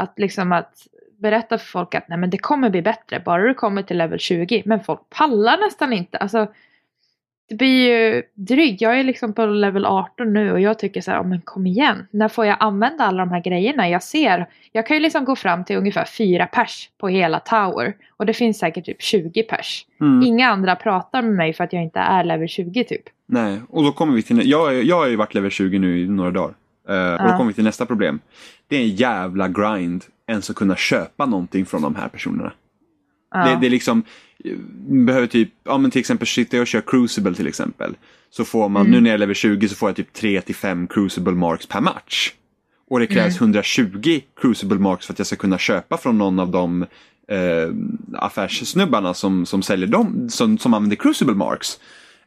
[0.00, 0.86] Att liksom att
[1.18, 4.18] berätta för folk att nej men det kommer bli bättre bara du kommer till level
[4.18, 4.62] 20.
[4.66, 6.18] Men folk pallar nästan inte.
[6.18, 6.46] Alltså,
[7.50, 8.80] det blir ju drygt.
[8.80, 11.66] Jag är liksom på level 18 nu och jag tycker så här, "Ja, men kom
[11.66, 12.06] igen.
[12.10, 14.46] När får jag använda alla de här grejerna jag ser?
[14.72, 17.94] Jag kan ju liksom gå fram till ungefär fyra pers på hela tower.
[18.16, 19.86] Och det finns säkert typ 20 pers.
[20.00, 20.22] Mm.
[20.22, 23.02] Inga andra pratar med mig för att jag inte är level 20 typ.
[23.26, 24.50] Nej, och då kommer vi till...
[24.50, 26.54] Jag, är- jag har ju varit level 20 nu i några dagar.
[26.88, 28.20] Eh, Och då kommer vi till nästa problem.
[28.68, 32.52] Det är en jävla grind ens att kunna köpa någonting från de här personerna.
[33.34, 33.44] Ja.
[33.44, 34.02] Det, det är liksom,
[34.88, 37.96] behöver typ, ja men till exempel sitter jag och kör Crucible till exempel.
[38.30, 38.92] Så får man, Mm.
[38.92, 41.66] nu när jag är level 20 så får jag typ 3 till 5 Crucible marks
[41.66, 42.32] per match.
[42.90, 43.50] Och det krävs Mm.
[43.54, 46.82] 120 Crucible marks för att jag ska kunna köpa från någon av de
[47.28, 47.68] eh,
[48.14, 51.80] affärssnubbarna som, som säljer dem, som, som använder Crucible marks.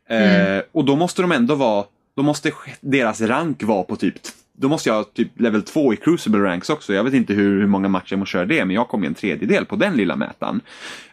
[0.10, 0.62] Eh, Mm.
[0.72, 1.86] Och då måste de ändå vara,
[2.16, 2.52] då måste
[2.82, 4.14] deras rank vara på typ
[4.58, 6.94] då måste jag ha typ level 2 i Crucible Ranks också.
[6.94, 9.08] Jag vet inte hur, hur många matcher jag måste köra det, men jag kom i
[9.08, 10.62] en tredjedel på den lilla mätaren.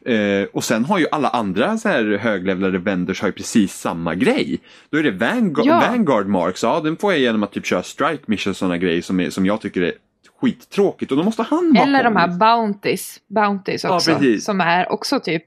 [0.06, 4.14] Eh, och sen har ju alla andra så här höglevlade vendors har ju precis samma
[4.14, 4.60] grej.
[4.90, 5.82] Då är det Vanguard, Ja.
[5.90, 9.02] Vanguard Marks, ja den får jag genom att typ köra Strike Mission och sådana grejer
[9.02, 9.92] som, är, som jag tycker är
[10.40, 14.14] skittråkigt och då måste han ha Eller de här bounties, bounties Ja, också.
[14.14, 14.44] precis.
[14.44, 15.44] som är också typ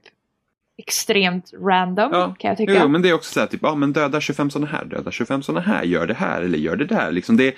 [0.78, 2.34] extremt random Ja.
[2.38, 2.74] kan jag tycka.
[2.82, 5.10] Jo, men det är också så här, typ, ja men döda 25 sådana här, döda
[5.10, 7.12] 25 sådana här, gör det här eller gör det där.
[7.12, 7.54] Liksom det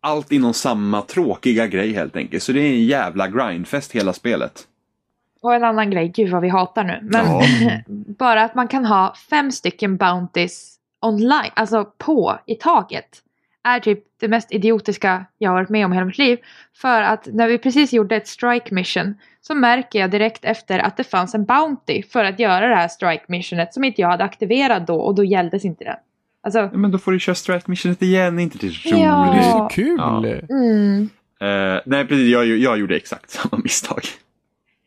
[0.00, 2.42] allt inom samma tråkiga grej helt enkelt.
[2.42, 4.66] Så det är en jävla grindfest hela spelet.
[5.40, 6.98] Och en annan grej, gud vad vi hatar nu.
[7.02, 7.42] Men Ja.
[8.18, 13.22] bara att man kan ha fem stycken bounties online, alltså på i taget.
[13.64, 16.38] Är typ det mest idiotiska jag har varit med om i hela mitt liv.
[16.76, 20.96] För att när vi precis gjorde ett strike mission så märker jag direkt efter att
[20.96, 24.24] det fanns en bounty för att göra det här strike missionet som inte jag hade
[24.24, 25.96] aktiverat då och då gälldes inte den.
[26.42, 28.96] Alltså, Ja, men då får du köra Strike Missionet igen, inte det Ja.
[28.96, 29.46] Det roligt.
[29.46, 29.96] är så kul!
[29.98, 30.24] Ja.
[30.50, 31.08] mm.
[31.40, 34.00] Eh, nej, precis, jag, jag gjorde exakt samma misstag.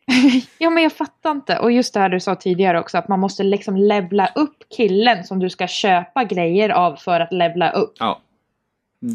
[0.58, 1.58] Ja men jag fattar inte.
[1.58, 5.24] Och just det här du sa tidigare också att man måste liksom levla upp killen
[5.24, 7.92] som du ska köpa grejer av för att levla upp.
[7.98, 8.20] Ja.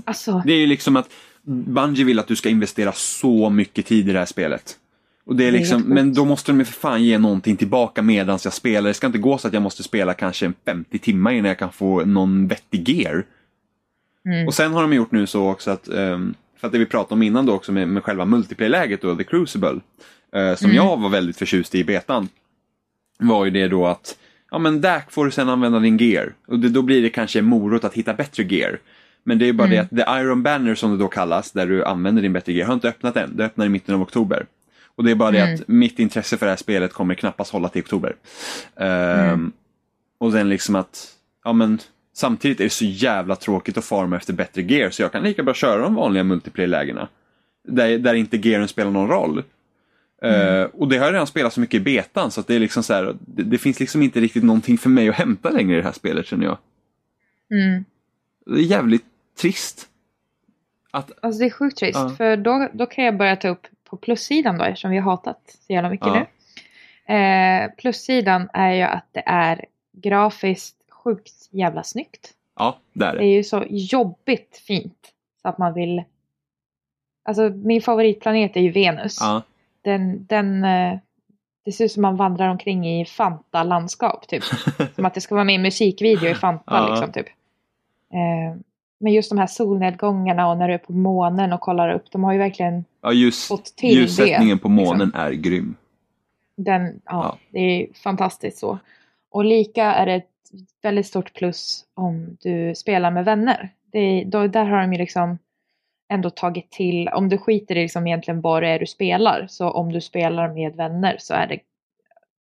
[0.05, 1.09] Alltså, Det är ju liksom att
[1.43, 4.77] Bungie vill att du ska investera så mycket tid i det här spelet.
[5.27, 5.93] Och det är Det är liksom, helt sjukt.
[5.95, 8.87] men då måste de ju för fan ge någonting tillbaka medan jag spelar.
[8.87, 11.59] Det ska inte gå så att jag måste spela kanske en 50 timmar innan jag
[11.59, 13.25] kan få någon vettig gear.
[14.25, 14.47] mm.
[14.47, 17.13] Och sen har de gjort nu så också att, ehm, för att det vi pratade
[17.13, 19.79] om innan då också med, med själva multiplayer-läget då, The Crucible,
[20.35, 20.75] eh, som Mm.
[20.75, 22.29] jag var väldigt förtjust i i betan,
[23.19, 24.17] var ju det då att
[24.51, 26.33] ja men där får du sen använda din gear.
[26.47, 28.79] Och det, då blir det kanske morot att hitta bättre gear.
[29.23, 29.87] Men det är bara Mm.
[29.89, 32.67] det att The Iron Banner som det då kallas, där du använder din bättre gear,
[32.67, 33.37] har inte öppnat än.
[33.37, 34.45] Det öppnar i mitten av oktober.
[34.97, 35.55] Och det är bara det Mm.
[35.55, 38.15] att mitt intresse för det här spelet kommer knappast hålla till oktober.
[38.75, 39.51] Ehm, Mm.
[40.17, 41.07] Och sen liksom att,
[41.43, 41.79] ja men
[42.15, 45.43] samtidigt är det så jävla tråkigt att farma efter bättre gear så jag kan lika
[45.43, 47.07] bra köra de vanliga multiplayer-lägena.
[47.63, 49.43] Där, där inte gearen spelar någon roll.
[50.21, 52.59] Eh, och det har jag redan spelat så mycket i betan så att det är
[52.59, 55.73] liksom så här, det, det finns liksom inte riktigt någonting för mig att hämta längre
[55.73, 56.57] i det här spelet känner jag.
[57.51, 57.85] Mm.
[58.45, 59.05] Det är jävligt
[59.41, 59.87] trist.
[60.91, 61.99] Att, Alltså det är sjukt trist.
[61.99, 62.09] Ja.
[62.17, 65.57] För då, då kan jag börja ta upp på plussidan då eftersom vi har hatat
[65.67, 66.13] så jävla mycket Ja.
[66.13, 66.25] nu.
[67.15, 72.33] Eh, plussidan är ju att det är grafiskt sjukt jävla snyggt.
[72.59, 73.25] ja, där är Det det.
[73.25, 75.13] är ju så jobbigt fint.
[75.41, 76.03] Så att man vill...
[77.25, 79.17] Alltså min favoritplanet är ju Venus.
[79.21, 79.41] Ja,
[79.81, 80.97] Den, den, eh,
[81.65, 84.43] det ser ut som man vandrar omkring i Fanta-landskap typ.
[84.95, 86.89] som att det ska vara med i musikvideo i Fanta Ja.
[86.89, 87.27] liksom typ.
[88.13, 88.59] Eh,
[88.99, 92.11] men just de här solnedgångarna och när du är på månen och kollar upp.
[92.11, 95.75] De har ju verkligen ja ljus, fått till ljussättningen det, på månen är grym.
[96.57, 97.37] den, ja, Ja.
[97.51, 98.79] det är fantastiskt så.
[99.29, 100.29] Och lika är det ett
[100.81, 103.69] väldigt stort plus om du spelar med vänner.
[103.91, 105.37] Det, då, där har de ju liksom
[106.09, 109.69] ändå tagit till, om du skiter i liksom egentligen vad det är du spelar, så
[109.71, 111.59] om du spelar med vänner så är det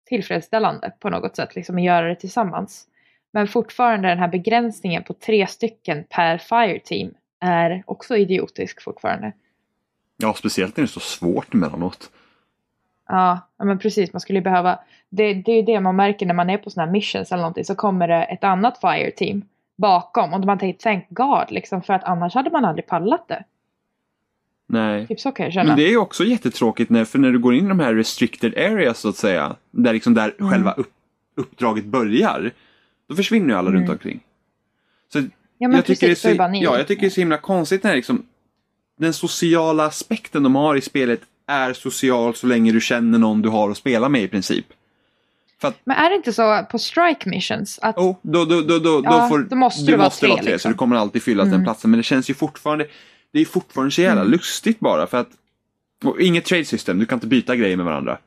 [0.08, 2.86] tillfredsställande på något sätt, liksom att göra det tillsammans.
[3.32, 9.32] Men fortfarande den här begränsningen på tre stycken per fireteam är också idiotisk fortfarande.
[10.16, 12.10] Ja, speciellt när det är så svårt emellanåt.
[13.08, 14.12] Ja, ja, men precis.
[14.12, 14.78] Man skulle ju behöva...
[15.08, 17.42] Det, det är ju det man märker när man är på sådana här missions eller
[17.42, 17.64] någonting.
[17.64, 19.42] Så kommer det ett annat fire team
[19.76, 20.32] bakom.
[20.34, 23.44] Och man tänker thank God, liksom, för att annars hade man aldrig pallat det.
[24.66, 25.06] Nej.
[25.06, 25.66] Typ så kan jag känna.
[25.66, 27.94] Men det är ju också jättetråkigt när, för när du går in i de här
[27.94, 30.52] restricted areas så att säga, där, liksom där Mm.
[30.52, 30.92] själva upp,
[31.36, 32.50] uppdraget börjar,
[33.08, 33.80] då försvinner ju alla Mm.
[33.80, 34.20] runt omkring.
[35.12, 35.18] Så
[35.58, 37.20] ja, men jag tycker, det är precis, är så, ja, jag tycker det är så
[37.20, 38.26] himla konstigt när liksom,
[38.98, 43.48] den sociala aspekten de har i spelet är social så länge du känner någon du
[43.48, 44.66] har att spela med i princip.
[45.84, 47.78] Men är det inte så på strike missions?
[47.82, 50.44] Att, Oh, då, då, då, då, Ja, får, då måste du vara måste vara tre,
[50.44, 50.68] tre, liksom.
[50.68, 51.64] så du kommer alltid fylla den Mm.
[51.64, 51.90] platsen.
[51.90, 52.86] Men det känns ju fortfarande,
[53.32, 54.32] det är fortfarande så jävla Mm.
[54.32, 55.28] lustigt bara för att,
[56.20, 58.18] inget trade system, du kan inte byta grejer med varandra.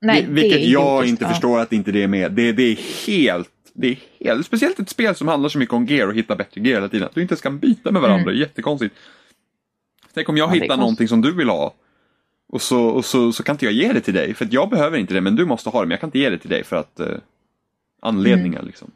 [0.00, 1.28] nej, Det- Vilket det jag inte ja.
[1.30, 2.32] förstår att inte det är med.
[2.32, 2.76] Det, det är
[3.06, 6.36] helt, det är helt, speciellt ett spel som handlar så mycket om gear och hitta
[6.36, 7.06] bättre gear hela tiden.
[7.08, 8.40] Att du inte ens kan byta med varandra, Mm.
[8.40, 8.94] jättekonstigt.
[10.14, 11.74] Tänk om jag Ja, hittar någonting som du vill ha.
[12.48, 14.70] Och, så, och så, så kan inte jag ge det till dig, för att jag
[14.70, 16.50] behöver inte det, men du måste ha det, men jag kan inte ge det till
[16.50, 17.06] dig för att eh,
[18.02, 18.90] anledningar liksom.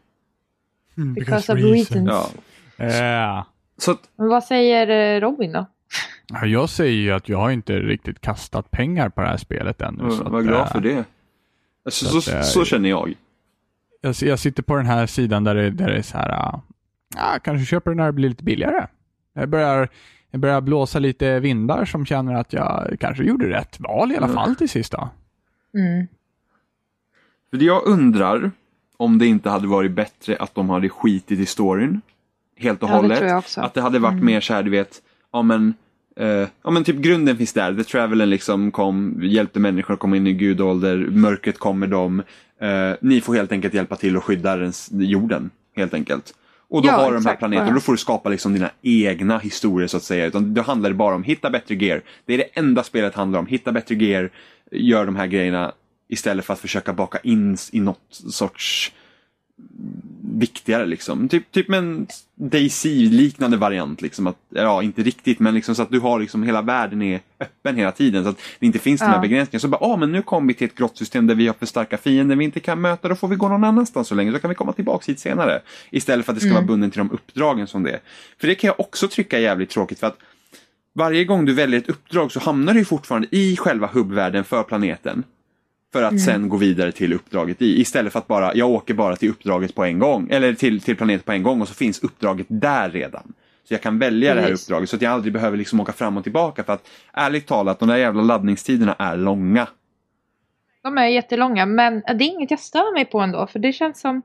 [0.96, 2.10] Mm, Because of reasons.
[2.10, 2.30] Ja.
[2.86, 3.46] Ja.
[3.78, 5.66] Så att, Men vad säger eh, Robin då?
[6.32, 9.80] Ja, Jag säger ju att jag har inte riktigt kastat pengar på det här spelet
[9.80, 10.10] ännu.
[10.10, 11.04] så var att, glad eh, för det.
[11.84, 13.14] Så, så så, att, eh, så känner jag.
[14.00, 16.62] Jag, jag sitter på den här sidan där det, där det är så här, ah,
[17.16, 18.86] ah, kanske köper den när det blir lite billigare.
[19.34, 19.88] Jag börjar,
[20.30, 24.26] jag börjar blåsa lite vindar som känner att jag kanske gjorde rätt val i alla
[24.26, 24.36] Mm.
[24.36, 25.08] fall till sist då.
[25.74, 26.06] Mm.
[27.50, 28.50] För jag undrar
[28.96, 32.00] om det inte hade varit bättre att de hade skitit i storyn.
[32.56, 33.18] Helt och Ja, det hållet.
[33.18, 33.60] tror jag också.
[33.60, 34.26] Att det hade varit Mm.
[34.26, 35.02] mer så här, du vet,
[35.32, 35.74] ja men,
[36.16, 37.74] eh, ja men typ grunden finns där.
[37.74, 42.22] The Travelen liksom kom, hjälpte människor att komma in i gudålder, mörkret kommer dem.
[42.60, 46.34] Eh, ni får helt enkelt hjälpa till att skydda den, jorden, helt enkelt.
[46.70, 48.70] Och då Ja, har du de här planeterna och då får du skapa liksom dina
[48.82, 50.26] egna historier så att säga.
[50.26, 52.02] Utan då handlar det bara om hitta bättre gear.
[52.26, 53.46] Det är det enda spelet handlar om.
[53.46, 54.30] Hitta bättre gear,
[54.70, 55.72] gör de här grejerna
[56.08, 58.92] istället för att försöka baka in i något sorts
[60.38, 61.28] viktigare liksom.
[61.28, 64.02] Typ, typ med en DayZ-liknande variant.
[64.02, 67.20] Liksom att, ja, inte riktigt, men liksom så att du har liksom hela världen är
[67.40, 68.24] öppen hela tiden.
[68.24, 69.20] Så att det inte finns de här Ja.
[69.20, 69.60] begränsningarna.
[69.60, 71.98] Så bara, ah, men nu kommer vi till ett grottsystem där vi har för starka
[71.98, 73.08] fiender vi inte kan möta.
[73.08, 75.60] Då får vi gå någon annanstans så länge, så kan vi komma tillbaka hit senare.
[75.90, 76.54] Istället för att det ska Mm.
[76.56, 78.00] vara bunden till de uppdragen som det är.
[78.40, 80.18] För det kan jag också tycka är jävligt tråkigt för att
[80.94, 85.24] varje gång du väljer ett uppdrag så hamnar du fortfarande i själva hubbvärlden för planeten.
[85.92, 87.80] För att sen gå vidare till uppdraget i.
[87.80, 90.28] Istället för att bara, jag åker bara till uppdraget på en gång.
[90.30, 93.32] Eller till, till planeten på en gång och så finns uppdraget där redan.
[93.64, 96.16] Så jag kan välja det här uppdraget så att jag aldrig behöver liksom åka fram
[96.16, 96.64] och tillbaka.
[96.64, 99.66] För att ärligt talat, de där jävla laddningstiderna är långa.
[100.82, 104.00] De är jättelånga men det är inget jag stör mig på ändå för det känns
[104.00, 104.22] som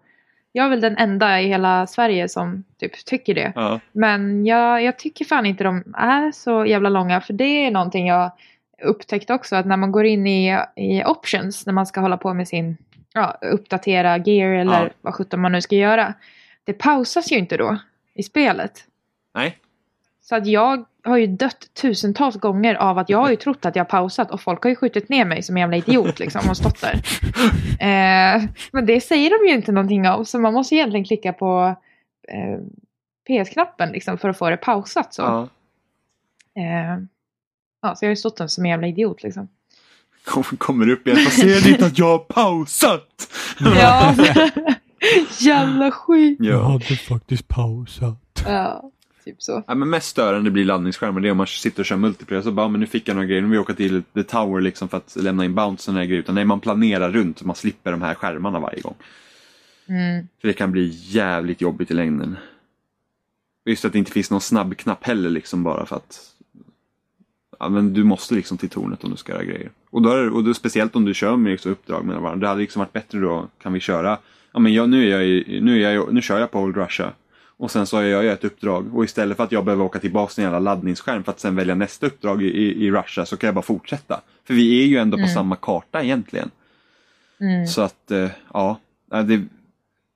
[0.51, 3.53] jag är väl den enda i hela Sverige som typ tycker det.
[3.55, 3.79] Ja.
[3.91, 8.07] Men jag, jag tycker fan inte de är så jävla långa för det är någonting
[8.07, 8.31] jag
[8.83, 12.33] upptäckte också att när man går in i, i options när man ska hålla på
[12.33, 12.77] med sin
[13.13, 14.89] ja, uppdatera gear eller Ja.
[15.01, 16.13] vad sjutton man nu ska göra.
[16.63, 17.77] Det pausas ju inte då
[18.13, 18.85] i spelet.
[19.35, 19.57] Nej,
[20.21, 23.75] Så att jag har ju dött tusentals gånger av att jag har ju trott att
[23.75, 26.49] jag har pausat och folk har ju skjutit ner mig som en jävla idiot liksom
[26.49, 27.01] och stått där.
[27.79, 31.75] Eh, men det säger de ju inte någonting av så man måste egentligen klicka på
[32.27, 32.59] eh,
[33.27, 35.21] PS-knappen liksom för att få det pausat så.
[35.21, 35.49] ja.
[36.61, 36.97] Eh,
[37.83, 39.47] ja, så jag har ju stått där som en jävla idiot liksom.
[40.25, 41.19] Kom, kommer upp igen.
[41.23, 43.33] Vad ser ni inte att jag har pausat?
[43.59, 44.15] Ja,
[45.39, 46.37] jävla skit.
[46.41, 46.67] Ja.
[46.67, 48.43] hade faktiskt pausat.
[48.45, 48.91] Ja,
[49.25, 49.63] typ så.
[49.67, 51.21] Ja, men mest störande blir laddningsskärmar.
[51.21, 53.27] Det är om man sitter och kör multiplayer så bara, men nu fick jag några
[53.27, 53.41] grejer.
[53.41, 56.19] Nu vill jag åka till The Tower liksom för att lämna in bounce och grejer.
[56.19, 58.95] Utan nej, man planerar runt så man slipper de här skärmarna varje gång.
[59.87, 60.27] Mm.
[60.41, 62.37] För det kan bli jävligt jobbigt i längden.
[63.65, 66.32] Just att det inte finns någon snabb knapp heller liksom bara för att
[67.63, 69.69] Ja, men du måste liksom till tornet om du ska göra grejer.
[69.89, 72.39] Och då, är, och då speciellt om du kör med liksom uppdrag med varandra.
[72.45, 74.17] Det hade liksom varit bättre då, kan vi köra.
[74.53, 76.77] Ja men jag, nu, är jag i, nu, är jag, nu kör jag på Old
[76.77, 77.11] Russia.
[77.57, 78.95] Och sen så har jag ett uppdrag.
[78.95, 81.55] Och istället för att jag behöver åka tillbaka till en jävla laddningsskärm för att sen
[81.55, 84.21] välja nästa uppdrag i, i, i Russia så kan jag bara fortsätta.
[84.47, 85.33] För vi är ju ändå på Mm.
[85.33, 86.49] samma karta egentligen.
[87.39, 87.67] Mm.
[87.67, 88.79] Så att, eh, ja.
[89.11, 89.45] ja, Det är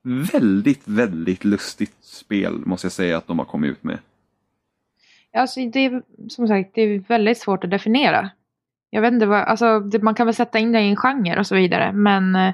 [0.03, 3.97] väldigt, väldigt lustigt spel måste jag säga att de har kommit ut med.
[5.37, 8.29] Alltså det är som sagt det är väldigt svårt att definiera.
[8.89, 11.39] Jag vet inte vad, alltså det, man kan väl sätta in det i en genre
[11.39, 12.53] och så vidare men eh,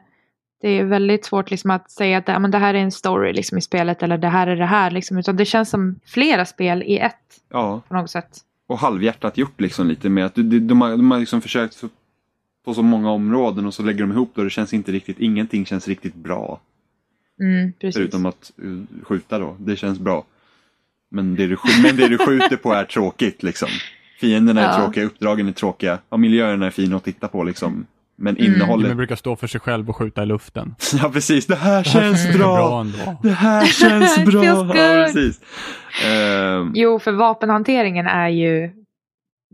[0.61, 3.33] det är väldigt svårt liksom att säga att ja, men det här är en story
[3.33, 6.45] liksom i spelet eller det här är det här liksom utan det känns som flera
[6.45, 8.37] spel i ett Ja, på något sätt.
[8.67, 11.89] och halvhjärtat gjort liksom lite med att de, de, har, de har liksom försökt för,
[12.65, 15.19] på så många områden och så lägger de ihop det och det känns inte riktigt,
[15.19, 16.59] ingenting känns riktigt bra.
[17.39, 17.95] Mm, precis.
[17.95, 20.23] Förutom att uh, skjuta då, det känns bra.
[21.13, 23.69] Men det, du, men det du skjuter på är tråkigt liksom.
[24.19, 24.75] Fienderna är Ja.
[24.85, 27.85] tråkiga, uppdragen är tråkiga, ja, miljöerna är fina att titta på liksom.
[28.15, 28.53] Men Mm.
[28.53, 30.75] innehållet, Jimmy brukar stå för sig själv och skjuta i luften.
[31.01, 32.81] ja precis, det här Det här känns funkar bra!
[32.81, 33.17] ändå.
[33.23, 34.43] Det här känns bra!
[34.45, 35.41] Ja, precis.
[36.05, 38.71] Ehm, Jo, för vapenhanteringen är ju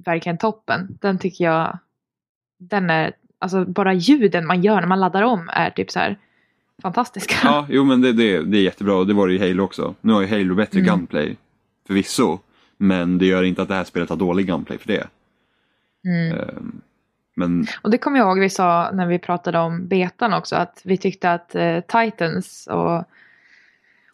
[0.05, 0.97] verkligen toppen.
[1.01, 1.79] Den tycker jag,
[2.59, 6.17] den är, alltså bara ljuden man gör när man laddar om är typ så här
[6.81, 7.35] fantastiska.
[7.43, 9.95] ja, jo men det, det, det är jättebra och det var det i Halo också.
[10.01, 10.89] Nu har ju Halo bättre Mm.
[10.95, 11.37] gunplay,
[11.89, 12.39] förvisso.
[12.77, 15.07] Men det gör inte att det här spelet har dålig gunplay för det.
[16.05, 16.39] Mm.
[16.39, 16.81] Ehm,
[17.35, 20.81] men Och det kommer jag ihåg vi sa när vi pratade om betan också att
[20.85, 23.03] vi tyckte att eh, Titans och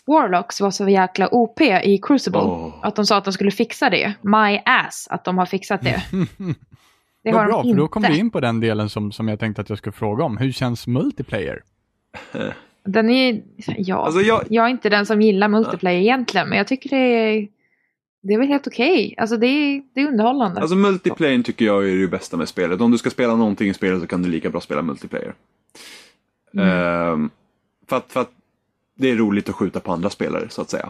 [0.07, 2.39] Warlocks var så jäkla OP i Crucible.
[2.41, 2.73] Åh.
[2.81, 4.13] Att de sa att de skulle fixa det.
[4.21, 6.03] My ass att de har fixat det.
[7.23, 7.79] Det Vad har bra, de för inte.
[7.81, 10.23] då kom vi in på den delen som, som jag tänkte att jag skulle fråga
[10.23, 10.37] om.
[10.37, 11.61] Hur känns multiplayer?
[12.85, 13.41] Den är,
[13.77, 16.95] ja, Alltså, jag- jag är inte den som gillar multiplayer egentligen, men jag tycker det
[16.97, 17.47] är,
[18.27, 19.15] det är väl helt okej.
[19.17, 20.61] Alltså det är, det är underhållande.
[20.61, 22.81] Alltså multiplayer tycker jag är det bästa med spelet.
[22.81, 25.33] Om du ska spela någonting i spelet så kan du lika bra spela multiplayer.
[26.53, 26.67] Mm.
[26.69, 27.29] Ehm,
[27.89, 28.31] för, att, för att
[28.97, 30.89] det är roligt att skjuta på andra spelare så att säga.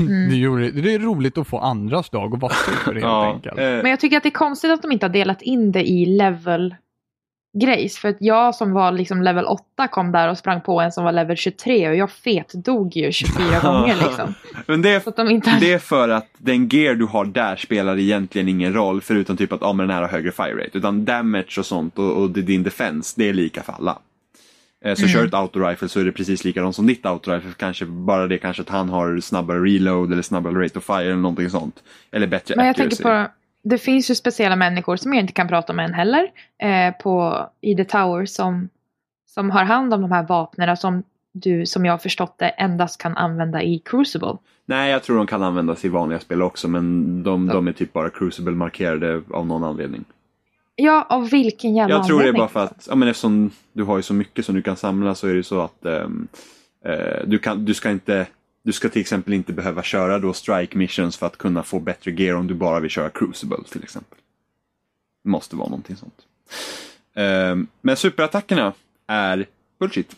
[0.00, 0.28] Mm.
[0.30, 3.04] Det, är ju, det är roligt att få andras dag och vara sur helt
[3.34, 3.58] enkelt.
[3.58, 5.88] eh, Men jag tycker att det är konstigt att de inte har delat in det
[5.88, 6.74] i level
[7.60, 7.98] grejs.
[7.98, 11.04] För att jag som var liksom level 8 kom där och sprang på en som
[11.04, 14.34] var level 23 och jag fet dog ju 24 gånger liksom.
[14.66, 15.56] men det, Så att de inte...
[15.60, 19.52] det är för att den gear du har där spelar egentligen ingen roll förutom typ
[19.52, 20.78] att ah, men den här har högre fire rate.
[20.78, 23.98] Utan damage och sånt och, och din defense, det är lika för alla.
[24.84, 25.12] Eh, Så Mm.
[25.12, 27.50] kör ett autorifle så är det precis likadant som ditt autorifle.
[27.56, 31.16] Kanske bara det kanske att han har snabbare reload eller snabbare rate of fire eller
[31.16, 31.82] någonting sånt.
[32.12, 33.02] Eller bättre Men jag accuracy.
[33.02, 33.30] tänker på,
[33.62, 36.30] det finns ju speciella människor som jag inte kan prata om än heller.
[36.62, 38.68] Eh, på, I The Tower som,
[39.26, 41.02] som har hand om de här vapnen som
[41.32, 44.36] du, som jag har förstått det, endast kan använda i Crucible.
[44.66, 47.92] Nej, jag tror de kan användas i vanliga spel också men de, de är typ
[47.92, 50.04] bara crucible-markerade av någon anledning.
[50.76, 52.40] Ja, av vilken jävla Jag tror det är anledning?
[52.40, 55.14] bara för att, ja men eftersom du har ju så mycket som du kan samla
[55.14, 56.28] så är det så att ehm,
[56.84, 58.26] eh, du, kan, du ska inte
[58.68, 62.10] du ska till exempel inte behöva köra då strike missions för att kunna få bättre
[62.10, 64.18] gear om du bara vill köra crucible till exempel.
[65.24, 66.14] Det måste vara någonting sånt.
[67.14, 68.72] Ehm, men superattackerna
[69.06, 69.46] är
[69.78, 70.16] bullshit.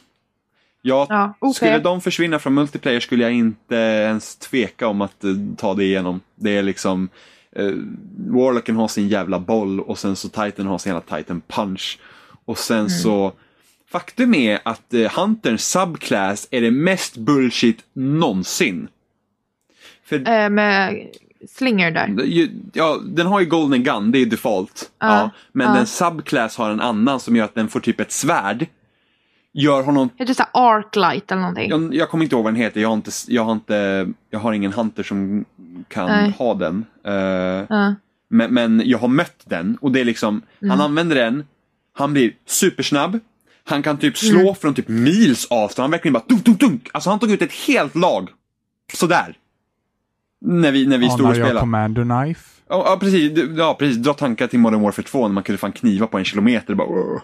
[0.82, 1.57] Jag, Ja, OP.
[1.57, 5.84] Skulle de försvinna från multiplayer skulle jag inte ens tveka om att eh, ta det
[5.84, 6.20] igenom.
[6.34, 7.09] Det är liksom
[7.53, 7.72] eh,
[8.18, 11.98] Warlocken har sin jävla boll och sen så Titan har sin jävla Titan punch.
[12.44, 12.90] Och sen Mm.
[12.90, 13.32] så
[13.91, 18.88] Faktum är att eh, Hunterns subclass är det mest bullshit någonsin.
[20.05, 21.07] För Eh, med
[21.49, 22.14] Slinger där.
[22.72, 24.91] Ja, den har ju Golden Gun, det är default.
[24.99, 25.74] Ja, Ja, men ja.
[25.74, 28.66] den subclass har en annan som gör att den får typ ett svärd.
[29.53, 31.70] Gör honom Heter det så Arclight eller någonting?
[31.70, 32.80] jag, jag kommer inte ihåg vad den heter.
[32.80, 35.45] Jag har, inte, jag har, inte, jag har ingen hunter som
[35.88, 36.30] kan Nej.
[36.38, 36.84] ha den.
[37.03, 37.95] Ja.
[38.28, 40.70] men, men jag har mött den och det är liksom, Mm.
[40.70, 41.45] han använder den,
[41.93, 43.18] han blir supersnabb,
[43.70, 44.54] han kan typ slå Mm.
[44.54, 46.88] från typ mils avstånd, han verkligen bara dunk, dunk, dunk.
[46.92, 48.28] Alltså han tog ut ett helt lag.
[48.94, 49.36] Sådär.
[50.44, 51.60] När vi, när vi stod Anar och jag spelade.
[51.60, 52.40] Commander Knife?
[52.68, 53.38] Ja, ja, precis.
[53.56, 53.96] Ja, precis.
[53.96, 56.74] Dra tankar till Modern Warfare 2 när man kunde fan kniva på en kilometer.
[56.74, 57.20] Bara.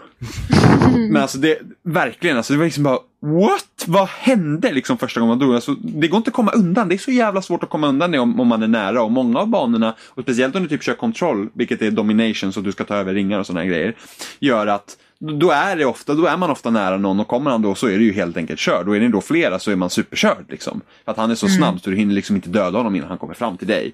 [0.95, 3.83] Men alltså det, verkligen, alltså det var liksom bara What?
[3.87, 5.55] Vad hände liksom första gången man dog?
[5.55, 6.89] Alltså, det går inte att komma undan.
[6.89, 9.01] Det är så jävla svårt att komma undan det om, om man är nära.
[9.03, 12.61] Och många av banorna, och speciellt om du typ kör kontroll, vilket är domination så
[12.61, 13.95] du ska ta över ringar och sådana grejer,
[14.39, 17.61] gör att då är, det ofta, då är man ofta nära någon och kommer han
[17.61, 18.85] då så är det ju helt enkelt körd.
[18.85, 20.45] Då är det då flera så är man superkörd.
[20.49, 20.81] Liksom.
[21.05, 23.17] För att han är så snabb så du hinner liksom inte döda honom innan han
[23.17, 23.93] kommer fram till dig.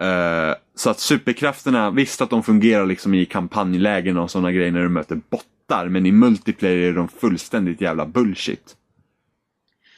[0.00, 4.82] Eh, så att superkrafterna, visst att de fungerar liksom i kampanjlägen och sådana grejer när
[4.82, 8.76] du möter bottar, men i multiplayer är de fullständigt jävla bullshit.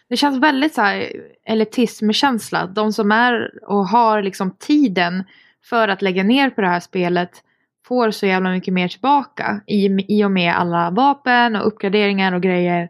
[0.08, 1.12] Det känns väldigt så här
[1.44, 2.66] elitismkänsla.
[2.66, 5.24] De som är och har liksom tiden
[5.64, 7.42] för att lägga ner på det här spelet
[7.88, 12.42] får så jävla mycket mer tillbaka i, i och med alla vapen och uppgraderingar och
[12.42, 12.88] grejer.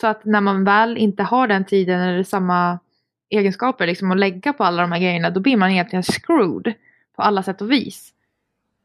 [0.00, 2.78] Så att när man väl inte har den tiden eller samma
[3.30, 6.74] egenskaper liksom att lägga på alla de här grejerna då blir man egentligen screwed
[7.16, 8.12] på alla sätt och vis.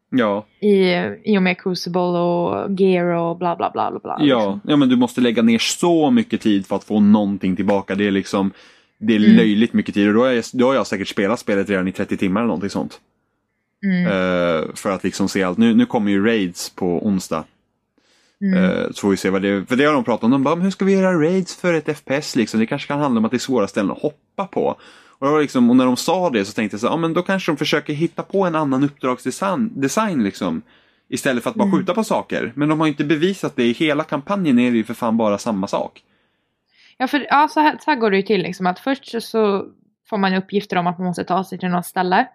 [0.10, 0.93] Ja, I,
[1.24, 3.99] i och med Crucible och Gear och bla bla bla bla.
[3.99, 4.62] bla ja, liksom.
[4.64, 7.95] ja, men du måste lägga ner så mycket tid för att få någonting tillbaka.
[7.95, 8.51] Det är liksom
[8.97, 9.36] det är Mm.
[9.38, 12.18] löjligt mycket tid och då, är, då har jag säkert spelat spelet redan i 30
[12.18, 12.99] timmar eller någonting sånt.
[13.86, 14.06] Mm.
[14.06, 15.58] Eh, för att liksom se allt.
[15.58, 17.44] Nu, nu kommer ju raids på onsdag.
[18.42, 18.64] Mm.
[18.64, 19.66] Eh, så får vi se vad det är.
[19.66, 20.32] För det har de pratat om.
[20.32, 22.60] De bara, hur ska vi göra raids för ett FPS liksom?
[22.60, 24.76] Det kanske kan handla om att det är svåra ställen att hoppa på.
[25.20, 27.52] Och, liksom, och när de sa det så tänkte jag så ja men då kanske
[27.52, 30.62] de försöker hitta på en annan uppdragsdesign design, liksom.
[31.10, 31.78] Istället för att bara Mm.
[31.80, 32.52] skjuta på saker.
[32.56, 33.64] Men de har ju inte bevisat det.
[33.64, 36.04] I hela kampanjen är det ju för fan bara samma sak.
[36.98, 38.42] Ja, för ja, så, här, så här går det ju till.
[38.42, 39.66] Liksom, att först så
[40.10, 42.28] får man uppgifter om att man måste ta sig till något ställe.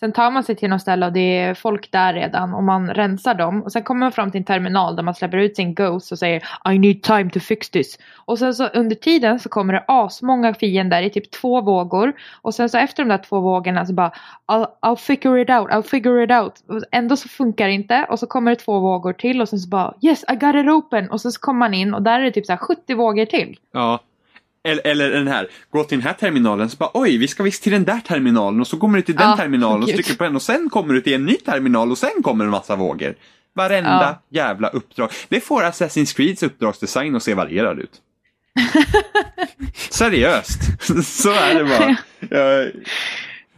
[0.00, 2.94] Sen tar man sig till något ställe och det är folk där redan och man
[2.94, 3.62] rensar dem.
[3.62, 6.18] Och sen kommer man fram till en terminal där man släpper ut sin Ghost och
[6.18, 6.42] säger
[6.72, 7.98] I need time to fix this.
[8.16, 12.12] Och sen så under tiden så kommer det asmånga fiender i typ två vågor.
[12.42, 14.12] Och sen så efter de där två vågorna så bara
[14.46, 16.54] I'll, I'll figure it out, I'll figure it out.
[16.68, 18.06] Och ändå så funkar det inte.
[18.08, 20.70] Och så kommer det två vågor till och sen så bara Yes I got it
[20.70, 21.10] open.
[21.10, 23.24] Och sen så kommer man in och där är det typ så här 70 vågor
[23.24, 23.58] till.
[23.72, 23.98] Ja.
[24.68, 27.62] Eller, eller den här, gå till den här terminalen så bara oj, vi ska visst
[27.62, 30.24] till den där terminalen och så kommer du till den Ja, terminalen och trycker på
[30.24, 33.14] en och sen kommer du till en ny terminal och sen kommer en massa vågor.
[33.54, 34.42] Varenda Ja.
[34.46, 35.10] jävla uppdrag.
[35.28, 37.90] Det får Assassin's Creeds uppdragsdesign att se varierad ut.
[39.90, 40.60] Seriöst,
[41.04, 41.96] så är det bara.
[42.40, 42.70] Jag,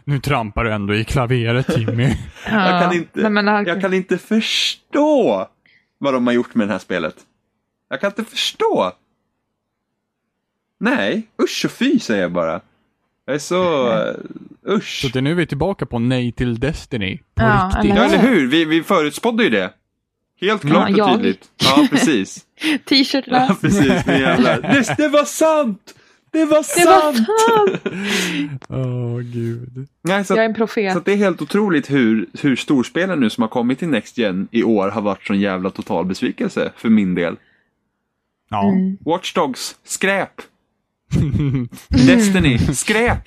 [0.05, 2.05] Nu trampar du ändå i klaveret Timmy.
[2.51, 5.49] jag, kan inte, Nej, men, han- jag kan inte förstå
[5.99, 7.15] vad de har gjort med det här spelet.
[7.91, 8.93] Jag kan inte förstå.
[10.81, 12.61] Nej, usch och fy säger jag bara.
[13.27, 13.89] Jag är så...
[14.67, 15.01] uh, Usch.
[15.03, 17.17] Så det är nu vi är tillbaka på Nej till Destiny.
[17.35, 17.97] På Ja, riktigt.
[17.97, 18.47] Ja, eller eller hur?
[18.47, 19.73] Vi, vi förutspådde ju det.
[20.41, 21.15] Helt Ja, klart och jag.
[21.17, 21.51] tydligt.
[21.57, 22.47] Ja, precis.
[22.89, 23.47] T-shirtarna.
[23.49, 24.07] Ja, precis.
[24.07, 24.61] Ni jävlar.
[24.63, 25.95] Det, det var sant!
[26.33, 27.29] Det var Det sant!
[28.69, 29.87] Åh gud.
[30.03, 30.93] Nej, så, Jag är en profet.
[30.93, 34.19] så att det är helt otroligt hur, hur storspelen nu som har kommit till Next
[34.19, 37.37] Gen i år har varit sån jävla total besvikelse för min del.
[38.51, 38.69] Ja.
[38.73, 38.99] Mm.
[39.01, 40.43] Watch Dogs, skräp!
[41.89, 43.23] Destiny, skräp!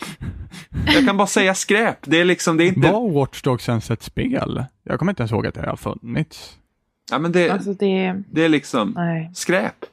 [0.86, 1.98] Jag kan bara säga skräp.
[2.02, 2.92] Det är liksom, det är inte...
[2.92, 4.66] Var Watch Dogs ens ett spel?
[4.84, 6.58] Jag kommer inte ens ihåg att det har funnits.
[7.12, 8.24] Ja, men det, Alltså det...
[8.32, 9.32] det är liksom Nej.
[9.34, 9.86] skräp.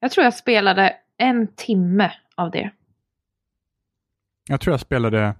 [0.00, 2.70] Jag tror jag spelade en timme av det.
[4.48, 5.34] Jag tror jag spelade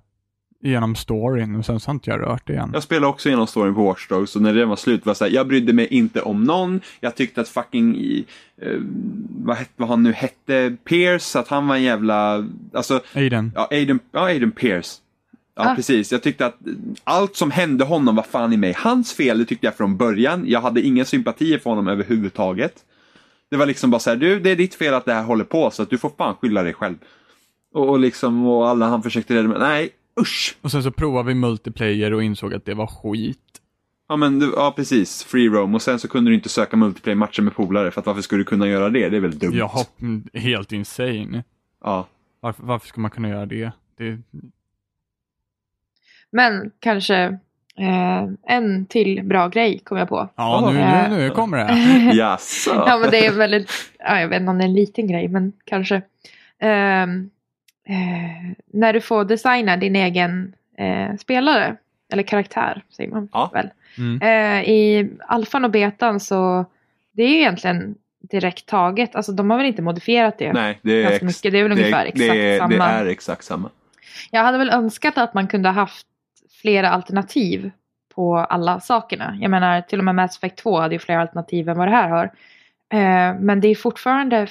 [0.63, 2.71] igenom storyn och sen så har inte jag rört det igen.
[2.75, 5.17] Jag spelade också igenom storyn på Watch Dogs och när den var slut var jag
[5.17, 6.81] så här, jag brydde mig inte om någon.
[7.01, 7.97] Jag tyckte att fucking,
[8.63, 8.73] eh,
[9.45, 13.53] vad, het, vad han nu hette, Pierce, att han var en jävla, alltså, Aiden.
[13.55, 14.99] ja, Aiden, ja, Aiden Pierce.
[15.55, 15.75] Ja, Ah.
[15.75, 16.13] precis.
[16.13, 16.57] Jag tyckte att
[17.05, 20.45] allt som hände honom var fan i mig hans fel, det tyckte jag från början.
[20.47, 22.75] Jag hade ingen sympati för honom överhuvudtaget.
[23.51, 25.45] Det var liksom bara så här, du, det är ditt fel att det här håller
[25.45, 26.95] på, så att du får fan skylla dig själv.
[27.75, 29.89] Och, och liksom, och alla han försökte rädda mig, nej,
[30.21, 30.57] usch!
[30.63, 33.39] Och sen så provade vi multiplayer och insåg att det var skit.
[34.09, 37.43] Ja men du- ja precis, free roam och sen så kunde du inte söka multiplayer-matcher
[37.43, 39.09] med polare för att varför skulle du kunna göra det?
[39.09, 39.55] Det är väl dumt?
[39.55, 41.45] Jaha, mm, helt insane.
[41.85, 42.09] Ja.
[42.41, 43.73] Varför, varför ska man kunna göra det?
[43.99, 44.19] det
[46.31, 47.17] Men kanske
[47.79, 50.29] eh, en till bra grej kom jag på.
[50.37, 52.15] ja, nu, Eh, nu, nu kommer det.
[52.17, 52.71] Jaså?
[52.87, 55.29] ja men det är väldigt, ja, jag vet inte om det är en liten grej
[55.29, 56.03] men kanske.
[56.59, 57.31] Ehm,
[57.89, 61.77] eh, när du får designa din egen eh, spelare,
[62.13, 63.51] eller karaktär säger man Ja.
[63.55, 63.71] väl.
[63.99, 64.23] Mm.
[64.23, 66.65] Eh, I alfan och betan så
[67.13, 70.93] det är ju egentligen direkt taget, alltså de har väl inte modifierat det Nej, det
[70.93, 72.69] är, ganska mycket, det är väl ungefär det, exakt det, samma.
[72.77, 73.71] det är exakt samma.
[74.31, 76.07] Jag hade väl önskat att man kunde ha haft
[76.63, 77.71] flera alternativ
[78.15, 79.39] på alla sakerna.
[79.41, 81.93] Jag menar, till och med Mass Effect 2 hade ju fler alternativ än vad det
[81.93, 82.25] här har.
[82.89, 84.47] Eh, men det är fortfarande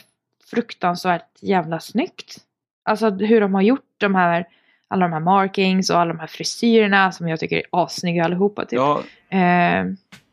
[0.51, 2.37] fruktansvärt jävla snyggt.
[2.83, 4.45] Alltså hur de har gjort de här,
[4.87, 8.65] alla de här markings och alla de här frisyrerna som jag tycker är assnygga allihopa.
[8.65, 8.71] Typ.
[8.79, 9.03] Ja,
[9.37, 9.85] Eh,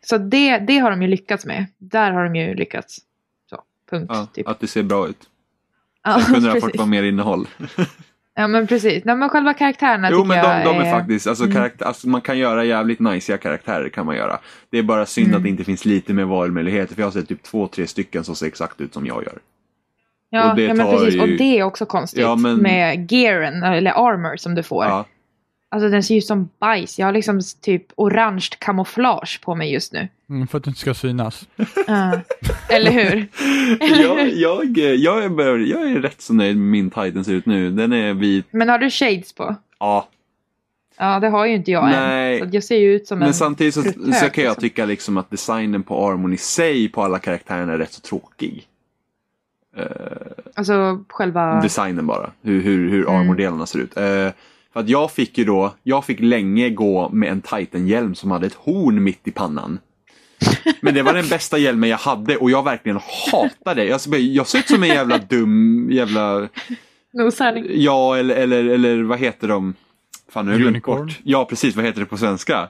[0.06, 1.66] så det, det har de ju lyckats med.
[1.78, 2.98] Där har de ju lyckats.
[3.50, 4.10] Så, punkt.
[4.14, 4.48] ja, typ.
[4.48, 5.28] att det ser bra ut.
[6.04, 7.48] Ja, Sen kunde det ha fått vara mer innehåll.
[8.34, 9.04] Ja men precis.
[9.04, 10.98] Nej, men själva karaktärerna Jo tycker men de, jag de är är...
[10.98, 11.56] faktiskt, alltså, Mm.
[11.56, 14.38] karaktär, alltså man kan göra jävligt najsiga karaktärer kan man göra.
[14.70, 15.36] Det är bara synd Mm.
[15.36, 18.24] att det inte finns lite mer valmöjligheter för jag har sett typ två, tre stycken
[18.24, 19.38] som ser exakt ut som jag gör.
[20.30, 21.14] Ja, Och det ja men tar precis.
[21.14, 24.84] ju- Och det är också konstigt Ja, men- med gearen, eller armor som du får.
[24.84, 25.04] Ja.
[25.70, 26.98] Alltså den ser ju ut som bajs.
[26.98, 30.08] Jag har liksom typ orange kamouflage på mig just nu.
[30.30, 31.48] Mm, för att det inte ska synas.
[31.86, 32.20] Ja.
[32.68, 33.26] eller hur?
[34.02, 37.46] jag, jag, jag, är, bör- jag är rätt så nöjd med min Titan ser ut
[37.46, 37.70] nu.
[37.70, 38.46] Den är vit.
[38.50, 39.54] Men har du shades på?
[39.78, 40.08] Ja,
[41.00, 42.40] Ja, det har ju inte jag Nej.
[42.40, 42.50] än.
[42.50, 44.54] Så jag ser ju ut som en men samtidigt så, så kan jag liksom.
[44.60, 48.66] tycka liksom att designen på armorn i sig på alla karaktärerna är rätt så tråkig.
[50.54, 51.60] Alltså själva...
[51.60, 53.20] Designen bara, hur, hur, hur Mm.
[53.20, 53.96] armordelarna ser ut.
[53.96, 54.28] Eh,
[54.72, 58.46] för att jag fick ju då, jag fick länge gå med en Titan-hjälm som hade
[58.46, 59.78] ett horn mitt i pannan.
[60.80, 62.98] Men det var den bästa hjälmen jag hade och jag verkligen
[63.32, 63.84] hatade det.
[63.84, 66.48] Jag, jag ser ut som en jävla dum jävla
[67.12, 67.64] Noshörning.
[67.68, 69.74] Ja, eller, eller, eller vad heter de?
[70.32, 71.06] Fan, nu har jag Unicorn?
[71.06, 71.18] bort.
[71.24, 71.76] Ja, precis.
[71.76, 72.68] Vad heter det på svenska?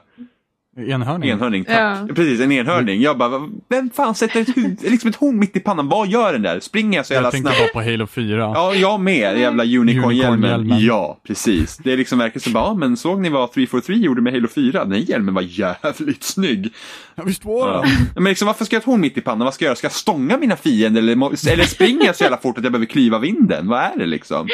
[0.77, 1.29] Enhörning.
[1.29, 1.75] Enhörning, tack.
[2.09, 2.15] Ja.
[2.15, 3.01] Precis, en enhörning.
[3.01, 5.89] Jag bara, vem fan sätter ett, huvud, liksom ett horn mitt i pannan?
[5.89, 6.59] Vad gör den där?
[6.59, 7.73] Springer jag så jävla Jag tänkte snabbt?
[7.73, 8.37] bara på Halo 4.
[8.37, 9.39] Ja, jag med.
[9.39, 10.33] Jävla unicorn-hjälmen.
[10.49, 10.79] Unicorn-hjälmen.
[10.85, 11.77] Ja, precis.
[11.77, 14.47] Det är liksom verkligen så bara, ja, men såg ni vad 343 gjorde med Halo
[14.47, 14.85] 4?
[14.85, 16.73] Den hjälmen var jävligt snygg.
[17.15, 17.81] Ja, visst var Ja.
[17.81, 17.89] den?
[18.23, 19.45] Men liksom, varför ska jag ha ett horn mitt i pannan?
[19.45, 19.75] Vad ska jag göra?
[19.75, 21.01] Ska jag stånga mina fiender?
[21.01, 23.67] Eller, eller springer jag så jävla fort att jag behöver klyva vinden?
[23.67, 24.47] Vad är det liksom?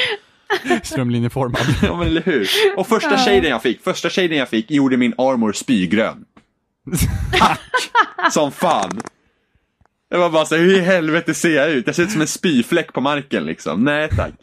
[0.84, 1.62] Strömlinjeformad.
[1.84, 2.48] Ja men eller hur.
[2.78, 6.26] Och första shaden jag fick, första shaden jag fick gjorde min armor spygrön.
[7.40, 7.60] Tack!
[8.32, 9.00] Som fan.
[10.10, 11.88] Det var bara så hur i helvete ser jag ut?
[11.88, 13.84] Jag ser ut som en spyfläck på marken liksom.
[13.84, 14.34] Nej tack.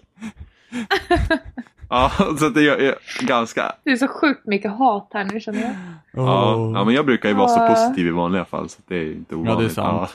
[1.88, 3.72] Ja, så det är är ganska...
[3.84, 5.70] Det är så sjukt mycket hat här nu känner jag.
[6.12, 6.72] Ja, Åh.
[6.74, 7.68] ja, men jag brukar ju vara så Ja.
[7.74, 9.72] positiv i vanliga fall så det är inte ovanligt.
[9.72, 10.10] sant.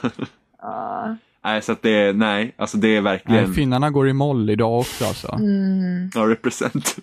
[0.62, 1.16] Ja.
[1.44, 3.44] Nej, så att det är, nej, alltså det är verkligen...
[3.44, 5.32] Nej, finnarna går i moll idag också alltså.
[5.32, 6.10] Mm.
[6.14, 6.96] Ja, represent.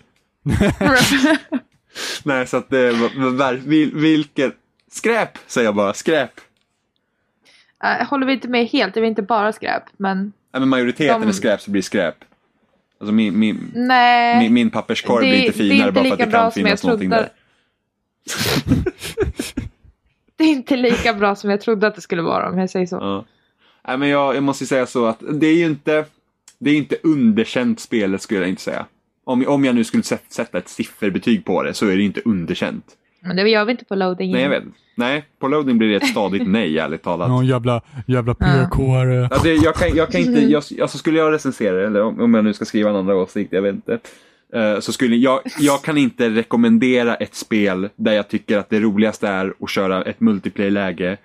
[2.23, 4.55] nej, så att det är, vilket...
[4.91, 6.31] Skräp, säger jag bara, skräp.
[7.83, 9.83] Äh, håller vi inte med helt, det är inte bara skräp.
[9.97, 10.17] Men
[10.53, 12.15] Nej, men majoriteten De- är skräp så blir skräp.
[12.99, 14.39] Alltså min, min, nej.
[14.39, 17.09] min, min papperskorv det- blir inte finare inte bara för att det kan finnas någonting
[17.09, 17.23] trodde.
[17.23, 18.91] där.
[20.37, 22.85] Det är inte lika bra som jag trodde att det skulle vara om jag säger
[22.85, 22.95] så.
[22.95, 23.25] Ja.
[23.87, 26.05] Nej, men jag, jag måste ju säga så att det är ju inte,
[26.59, 28.85] det är inte underkänt spelet skulle jag inte säga.
[29.23, 32.21] Om, om jag nu skulle sätt- sätta ett sifferbetyg på det så är det inte
[32.25, 32.85] underkänt.
[33.21, 34.31] Men det gör vi inte på loading.
[34.31, 34.63] Nej, jag vet.
[34.95, 37.27] Nej, på loading blir det ett stadigt nej, ärligt talat.
[37.29, 38.45] Ja, jävla, jävla Ja.
[38.45, 39.27] PK-are.
[39.31, 42.21] Ja, det, jag, kan, jag kan inte, jag, alltså skulle jag recensera det, eller om,
[42.21, 43.99] om jag nu ska skriva en andra åsikt, jag vet inte.
[44.53, 48.79] Eh, så skulle jag, jag kan inte rekommendera ett spel där jag tycker att det
[48.79, 51.17] roligaste är att köra ett multiplayer-läge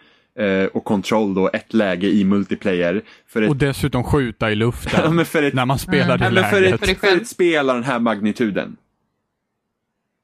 [0.72, 3.02] och kontroll då, ett läge i multiplayer.
[3.26, 6.24] För ett, Och dessutom skjuta i ja, luften men för ett, när man spelar det
[6.24, 6.82] ja, men för, läget.
[6.88, 8.76] ett, För ett spel av den här magnituden.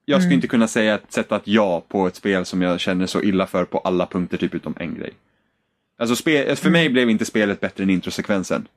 [0.05, 0.35] Jag skulle Mm.
[0.37, 3.47] inte kunna säga ett, sätta ett ja på ett spel som jag känner så illa
[3.47, 5.11] för på alla punkter, typ utom en grej.
[5.99, 8.69] Alltså spe, för mig blev inte spelet bättre än introsekvensen.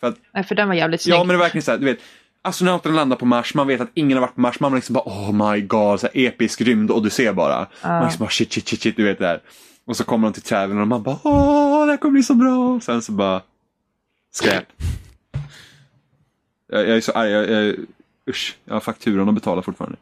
[0.00, 1.14] För att, Nej, för den var jävligt snygg.
[1.14, 1.98] ja, men det är verkligen så här, du vet.
[2.42, 5.04] Astronauterna landar på Mars, man vet att ingen har varit på Mars, man liksom bara
[5.04, 7.66] oh my god, så här episk rymd odyssé bara.
[7.82, 9.40] Man liksom bara shit, shit, shit, shit, du vet det där.
[9.90, 12.34] Och så kommer de till träden och man bara åh, det här kommer bli så
[12.34, 12.74] bra.
[12.74, 13.42] Och sen så bara
[14.32, 14.64] skräp.
[16.68, 17.76] Jag, jag är så arg, jag, jag,
[18.28, 19.98] usch, jag har fakturan att betala fortfarande.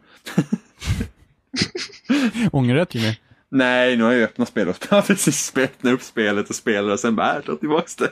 [2.53, 3.17] Ångrar du Jimmy?
[3.49, 4.87] Nej, nu har jag öppnat spelet.
[4.91, 8.11] Jag har precis spelat upp spelet och spelat och sen bara, äh, ta tillbaka det.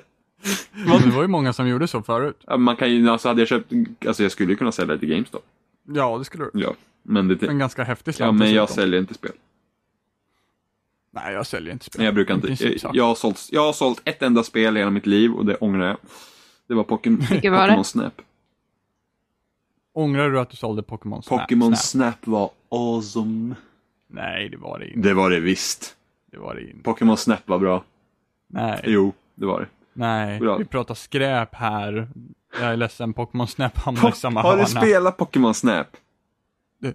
[0.72, 2.44] Men det var ju många som gjorde så förut.
[2.46, 3.72] Ja, Man kan ju, alltså hade jag köpt,
[4.06, 5.44] alltså jag skulle ju kunna sälja det till GameStop.
[5.88, 6.50] Ja, det skulle du.
[6.54, 9.32] Ja, men det, En ganska häftig ja slant men jag säljer inte spel.
[11.24, 12.04] Nej, jag säljer inte spel.
[12.04, 14.90] Jag brukar inte, jag, jag, har sålt, jag har sålt ett enda spel i hela
[14.90, 15.96] mitt liv och det ångrar jag.
[16.68, 17.26] Det var Pokémon?
[17.28, 18.12] Pokémon Snap.
[19.94, 21.40] Ångrar du att du sålde Pokémon Snap?
[21.40, 22.14] Pokémon Snap?
[22.14, 23.54] Snap var awesome.
[24.08, 25.08] Nej, det var det inte.
[25.08, 25.96] Det var det visst.
[26.30, 26.82] Det var det inte.
[26.82, 27.84] Pokémon Snap var bra.
[28.48, 29.66] Nej, Jo, det var det.
[29.92, 30.40] nej.
[30.40, 30.56] Bra.
[30.56, 32.08] Vi pratar skräp här.
[32.60, 34.80] Jag är ledsen, Pokémon Snap hamnar i samma Har du hörna.
[34.80, 35.86] spelat Pokémon Snap?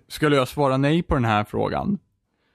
[0.08, 2.00] Skulle jag svara nej på den här frågan?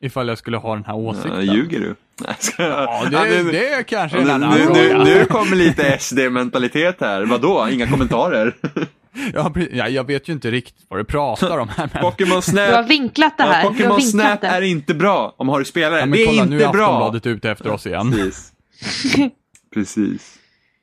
[0.00, 1.46] Ifall jag skulle ha den här åsikten?
[1.46, 1.94] Ja, ljuger du?
[2.26, 2.72] Nej, ska jag...
[2.72, 4.98] Ja, Ja, det, nu- det är kanske Ja, en nu, annan nu, fråga.
[4.98, 7.24] nu, nu kommer lite SD-mentalitet här.
[7.24, 7.68] Vadå?
[7.70, 8.56] Inga kommentarer?
[9.34, 12.02] Ja, ja, jag vet ju inte riktigt vad du pratar om här, men...
[12.02, 13.62] Pokémon Du har Snap, vinklat det ja, här.
[13.62, 14.46] har Pokémon Snap det.
[14.46, 16.00] är inte bra om har du spelat det.
[16.00, 16.86] Ja, det är kolla, nu är inte bra.
[16.86, 18.12] Aftonbladet ute efter oss igen.
[18.12, 18.52] Precis.
[19.74, 20.38] Precis.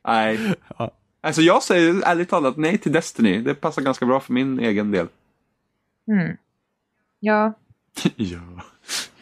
[0.08, 0.40] Nej.
[0.78, 0.92] Ja.
[1.24, 3.42] Alltså jag säger ärligt talat nej till Destiny.
[3.42, 5.08] Det passar ganska bra för min egen del.
[6.12, 6.38] Mm.
[7.20, 7.54] Ja.
[8.16, 8.40] ja.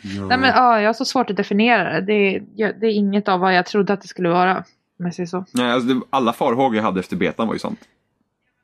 [0.01, 0.25] Ja.
[0.27, 2.01] Nej, men, ja, jag har så svårt att definiera det.
[2.01, 4.57] Det är, jag- det är inget av vad jag trodde att det skulle vara.
[4.99, 5.45] Om jag säger så.
[5.51, 7.79] Nej, alltså det, alla farhågor jag hade efter betan var ju sant.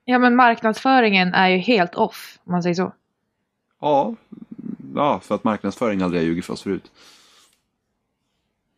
[0.05, 2.39] Ja, men marknadsföringen är ju helt off.
[2.43, 2.93] Om man säger så.
[3.81, 4.15] Ja.
[4.95, 6.91] Ja, för att marknadsföring aldrig har ljugit för oss förut.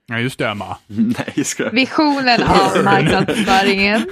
[0.06, 0.78] Ja, just det, Emma.
[0.88, 1.70] nej, ska.
[1.70, 4.10] Visionen av marknadsföringen.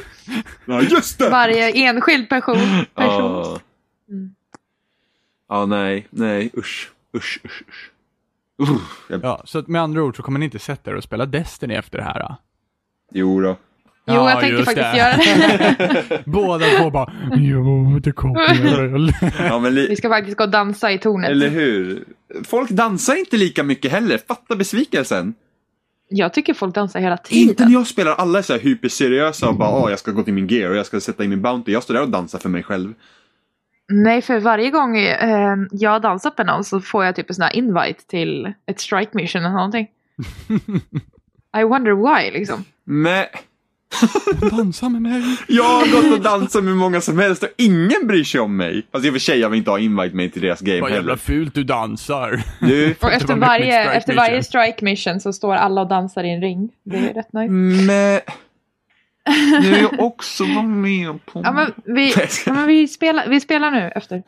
[0.65, 1.29] Ja, just det!
[1.29, 2.57] Varje enskild person.
[2.57, 2.85] person.
[2.95, 3.59] Ja.
[4.09, 4.35] Mm.
[5.49, 7.91] Ja, nej, nej, usch, usch, usch, usch.
[8.61, 8.77] Uh,
[9.09, 11.25] jag, Ja, så att med andra ord så kommer ni inte sätta er och spela
[11.25, 12.19] Destiny efter det här.
[12.19, 12.35] Då.
[13.13, 13.47] Jo då.
[14.09, 14.97] Jo, Ja, jag tänkte faktiskt det.
[14.97, 16.23] göra det.
[16.25, 19.13] Båda två bara, jo, det kommer.
[19.39, 21.29] Ja, men li- Vi ska faktiskt gå och dansa i tornet.
[21.29, 22.03] Eller hur?
[22.47, 24.19] Folk dansar inte lika mycket heller.
[24.27, 25.33] Fatta besvikelsen.
[26.09, 27.71] Jag tycker folk dansar hela Inte när tiden.
[27.71, 28.11] jag spelar.
[28.11, 30.75] Alla är så här hyperseriösa och bara åh, jag ska gå till min gear och
[30.77, 31.71] jag ska sätta in min bounty.
[31.71, 32.93] Jag står där och dansar för mig själv.
[33.89, 37.43] Nej, för varje gång eh, jag dansar med någon så får jag typ en sån
[37.43, 39.87] här invite till ett strike mission eller någonting.
[41.57, 42.65] I wonder why liksom.
[42.83, 43.25] Men
[44.51, 45.23] Dansa med mig.
[45.47, 48.87] jag har gått och dansat med många som helst och ingen bryr sig om mig.
[48.91, 50.91] Fast i och för sig, jag vill inte ha invite mig till deras game Vad
[50.91, 51.15] jävla heller.
[51.15, 52.41] fult du dansar.
[52.59, 54.15] Du, Och efter varje, strike efter mission.
[54.15, 56.69] varje strike mission så står alla och dansar i en ring.
[56.83, 57.51] Det är rätt nice.
[57.51, 58.19] men...
[59.61, 61.41] Nu är jag också var med på...
[61.43, 62.13] Ja men vi,
[62.45, 64.23] ja, men vi, spelar, vi spelar nu efter.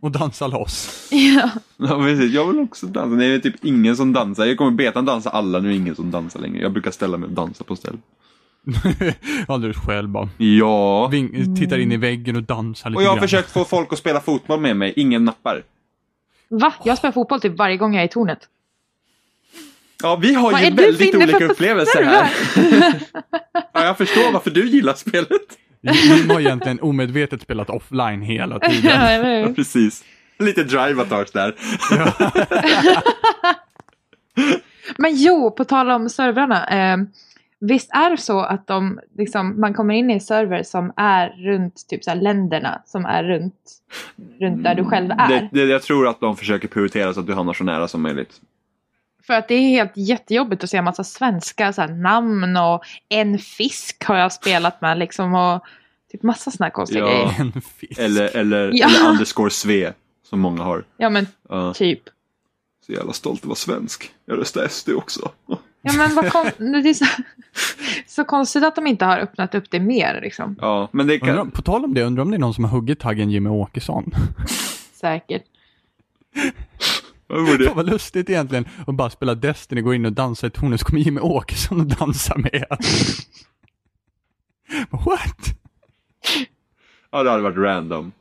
[0.00, 1.08] Och dansa loss.
[1.10, 1.50] Ja.
[1.76, 2.32] Ja, precis.
[2.34, 3.16] Jag vill också dansa.
[3.16, 4.46] Nej, det är typ ingen som dansar.
[4.46, 6.62] Jag kommer betan dansa alla, nu är det ingen som dansar längre.
[6.62, 7.96] Jag brukar ställa mig och dansa på ställ.
[9.48, 10.28] Alldeles själv bara.
[10.38, 11.06] Ja.
[11.08, 13.22] Ving, tittar in i väggen och dansar lite Och jag har grann.
[13.22, 15.62] försökt få folk att spela fotboll med mig, ingen nappar.
[16.48, 16.74] Va?
[16.84, 18.38] Jag spelar fotboll typ varje gång jag är i tornet.
[20.02, 22.30] Ja, vi har Vad ju väldigt olika upplevelser här.
[23.72, 25.30] ja, jag förstår varför du gillar spelet.
[25.82, 29.00] Jim har egentligen omedvetet spelat offline hela ja, tiden.
[29.00, 29.54] eller Ja, hur?
[29.54, 30.04] precis.
[30.38, 31.54] Lite drive-attack där.
[34.98, 36.66] Men jo, på tal om servrarna.
[36.92, 36.96] Eh,
[37.60, 41.28] visst är det så att de, liksom, man kommer in i en server som är
[41.28, 43.54] runt typ så här, länderna som är runt,
[44.40, 45.28] runt där du själv är.
[45.28, 48.02] Det, det, jag tror att de försöker prioritera så att du hamnar så nära som
[48.02, 48.32] möjligt.
[49.30, 52.82] För att det är helt jättejobbigt att se en massa svenska så här, namn och
[53.08, 55.64] en fisk har jag spelat med liksom och
[56.12, 57.06] typ massa såna här konstiga Ja.
[57.08, 57.34] grejer.
[57.40, 57.98] En fisk.
[58.00, 58.86] Eller, eller, Ja.
[58.88, 59.92] eller underscore sve,
[60.30, 60.84] som många har.
[60.96, 62.00] Ja men Ja, typ.
[62.86, 64.10] så jävla stolt att vara svensk.
[64.24, 65.30] Jag röstar SD också.
[65.82, 66.50] Ja men vad kon-
[66.82, 67.06] det är så,
[68.06, 70.56] så konstigt att de inte har öppnat upp det mer liksom.
[70.60, 71.50] Ja, men det Undrar, kan...
[71.50, 74.14] på tal om det, undrar om det är någon som har huggit taggen Jimmy Åkesson.
[74.92, 75.42] Säkert.
[77.30, 77.64] Vad?
[77.64, 80.86] Fan vad lustigt egentligen att bara spela Destiny, gå in och dansa i tornet, så
[80.86, 82.66] kommer Jimmy Åkesson och dansa med.
[84.90, 85.36] What?
[87.12, 88.12] Ja, det hade varit random.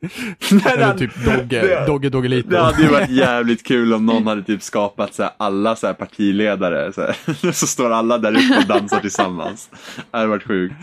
[0.66, 2.48] Eller typ Dogge, det- Dogge Doggelito.
[2.48, 5.86] Det hade ju varit jävligt kul om någon hade typ skapat så här, alla så
[5.86, 6.92] här, partiledare.
[6.92, 7.52] Så, här.
[7.52, 9.70] så står alla där uppe och dansar tillsammans.
[10.10, 10.74] Det hade varit sjukt.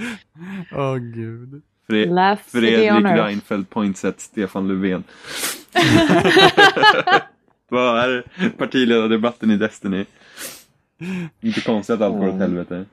[0.72, 1.62] Åh gud.
[1.88, 3.06] Fre Last Fredrik.
[3.06, 5.04] Reinfeldt, Poinset, Stefan Löfven.
[7.70, 8.24] Vad är
[8.58, 10.06] partiledardebatten i Destiny?
[11.42, 12.86] Inte konstigt att allt går åt helvete.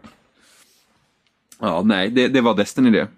[1.61, 3.09] Ja, nej, det, det var Destiny det.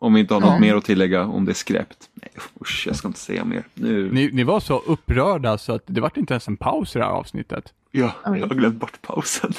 [0.00, 0.58] Om vi inte har något Ja.
[0.58, 2.08] mer att tillägga om det är skräpt.
[2.14, 3.64] Nej, usch, jag ska inte säga mer.
[3.74, 6.98] Nu, Ni, ni var så upprörda så att det var inte ens en paus i
[6.98, 7.72] det här avsnittet.
[7.90, 9.52] ja, jag har glömt bort pausen.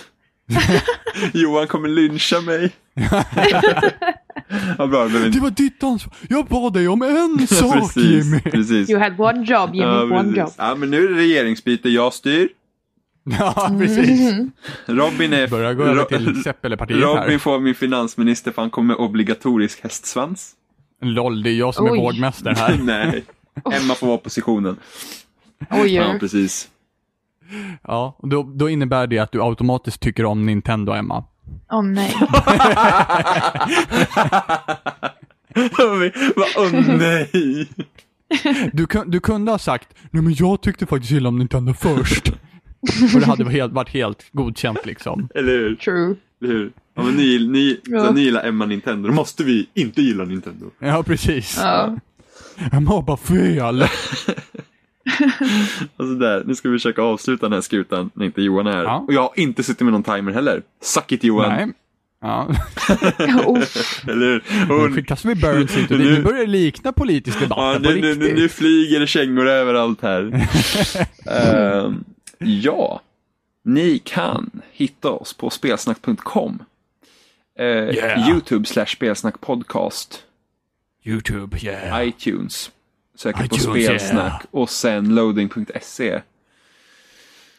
[1.33, 2.71] Johan kommer lyncha mig.
[4.77, 6.13] ja, bra, men Det var ditt ansvar.
[6.29, 8.39] Jag bad dig om en sak precis, Jimmy.
[8.41, 8.89] precis.
[8.89, 10.37] You had one job Jimmy, Ja, one precis.
[10.37, 10.49] job.
[10.57, 12.49] Ja, men nu är det regeringsbyte, jag styr.
[13.39, 14.33] Ja, precis.
[14.33, 14.51] Mhm.
[14.85, 15.47] Robin är...
[15.47, 17.37] Börjar gå över Ro- till Seppelepartiet Robin här.
[17.37, 20.51] får min finansminister för han kommer med obligatorisk hästsvans.
[21.01, 21.97] Loll, det är jag som Oj.
[21.97, 22.77] är vårdmästare här.
[22.83, 23.23] Nej,
[23.71, 24.77] Emma får vara oppositionen.
[25.69, 26.69] Oj, Ja, precis.
[27.83, 31.23] Ja, och då, då innebär det att du automatiskt tycker om Nintendo, Emma.
[31.71, 32.15] Åh nej.
[36.35, 37.67] Va, Åh nej!
[38.73, 42.27] Du, du kunde ha sagt, nej men jag tyckte faktiskt illa om Nintendo först.
[43.13, 45.29] Och det hade varit helt, varit helt godkänt liksom.
[45.35, 45.75] Eller hur?
[45.75, 46.15] True.
[46.41, 46.71] Eller hur?
[46.95, 48.11] Ja, men ni, ni, Ja.
[48.11, 50.65] ni gillar Emma Nintendo, då måste vi inte gilla Nintendo.
[50.79, 51.57] Ja, precis.
[51.61, 51.97] Ja.
[52.71, 53.85] Emma har bara fel.
[55.97, 58.83] Alltså där, nu ska vi försöka avsluta den här skutan när inte Johan är här.
[58.83, 59.03] Ja.
[59.07, 60.63] Och jag har inte suttit med någon timer heller.
[60.81, 61.49] Suck it Johan!
[61.49, 61.67] Nej.
[62.21, 62.47] Ja,
[64.07, 64.43] Eller hur?
[64.67, 67.57] nu Och, skickas vi Burns hit och det, Nu- nu börjar det likna politisk debatt
[67.57, 70.47] ja, nu, nu, nu, nu flyger det kängor överallt här.
[71.31, 72.03] Ehm,
[72.39, 73.01] ja,
[73.65, 76.63] ni kan hitta oss på spelsnack.com.
[77.59, 78.29] Uh, Yeah.
[78.29, 80.23] Youtube slash spelsnackpodcast.
[81.05, 82.07] YouTube, yeah.
[82.07, 82.71] iTunes.
[83.15, 84.41] Söker på spelsnack yeah.
[84.51, 86.21] och sen loading.se.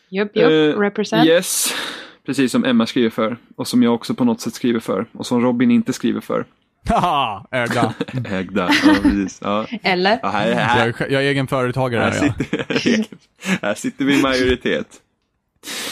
[0.08, 0.76] Jupp, jupp.
[0.76, 1.26] Eh, Represent.
[1.26, 1.74] Yes,
[2.26, 5.26] precis som Emma skriver för och som jag också på något sätt skriver för och
[5.26, 6.46] som Robin inte skriver för.
[6.88, 7.94] Haha, ägda.
[8.30, 9.40] Ägda, ja precis.
[9.42, 9.66] Ja.
[9.82, 10.18] Eller?
[10.22, 12.34] Ja, här, Jag här, är, jag är egen företagare här, här,
[12.68, 12.78] ja.
[12.78, 13.06] sitter,
[13.62, 15.00] här sitter vi i majoritet.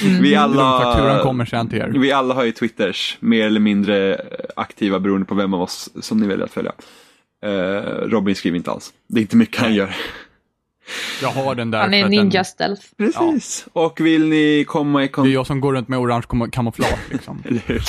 [0.03, 0.23] Mm.
[0.23, 1.89] Vi alla, kommer sen till er.
[1.89, 4.21] vi alla har ju Twitters, mer eller mindre
[4.57, 6.73] aktiva beroende på vem av oss som ni väljer att följa.
[7.43, 7.49] Eh,
[8.09, 8.93] Robin skriver inte alls.
[9.07, 9.97] Det är inte mycket han gör.
[11.22, 12.82] Jag har den där Han är ninja den, stealth.
[12.97, 13.66] Precis.
[13.72, 15.34] Och vill ni komma i Det är kontakt...
[15.34, 17.43] jag som går runt med orange kam- kamouflage liksom.
[17.49, 17.82] Eller hur?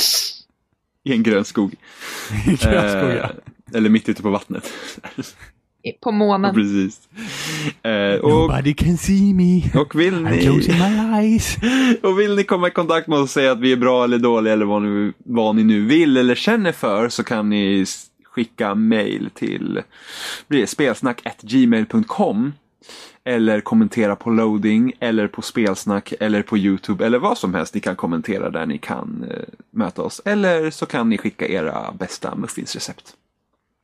[1.04, 1.76] I en grön skog.
[2.46, 3.24] Grönskog, ja.
[3.24, 3.30] Eh,
[3.74, 4.70] eller mitt ute på vattnet.
[5.84, 6.56] I- På månen.
[6.56, 7.02] Precis.
[7.84, 9.80] Eh, och, Nobody can see me.
[9.82, 11.58] och, vill I'm closing ni, my eyes.
[12.04, 14.18] och vill ni komma i kontakt med oss och säga att vi är bra eller
[14.18, 17.86] dåliga eller vad ni, vad ni nu vill eller känner för så kan ni
[18.34, 19.82] skicka mail till
[20.68, 22.54] spelsnack.gmail.com
[23.24, 27.80] eller kommentera på loading eller på spelsnack eller på Youtube eller vad som helst ni
[27.80, 30.22] kan kommentera där ni kan eh, möta oss.
[30.26, 33.14] Eller så kan ni skicka era bästa muffinsrecept.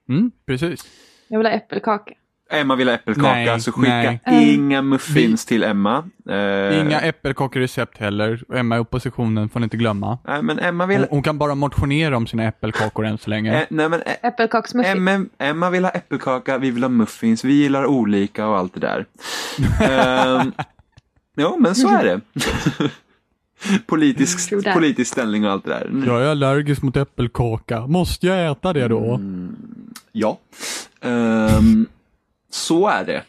[0.10, 0.86] Mm, precis.
[1.28, 2.14] Jag vill ha äppelkaka.
[2.52, 4.54] Emma vill ha äppelkaka Nej, så skicka nej.
[4.54, 6.04] inga muffins till Emma.
[6.30, 8.44] Eh, Inga äppelkakorecept heller.
[8.54, 10.18] Emma i oppositionen får ni inte glömma.
[10.28, 11.00] Nej men Emma vill...
[11.00, 13.62] Hon, hon kan bara motionera om sina äppelkakor än så länge.
[13.62, 14.96] Eh, nej men eh, Äppelkaksmuffins.
[14.96, 18.80] Emma, Emma vill ha äppelkaka, vi vill ha muffins, vi gillar olika och allt det
[18.80, 19.06] där.
[19.82, 20.52] Ehm,
[21.38, 22.22] jo men så är det.
[23.86, 26.04] politisk, politisk ställning och allt det där.
[26.06, 27.88] Jag är allergisk mot äppelkaka.
[27.88, 29.16] Måste jag äta det då?
[29.16, 29.56] Mm.
[30.12, 30.40] Ja.
[31.02, 31.88] Ehm,
[32.50, 33.24] så är det.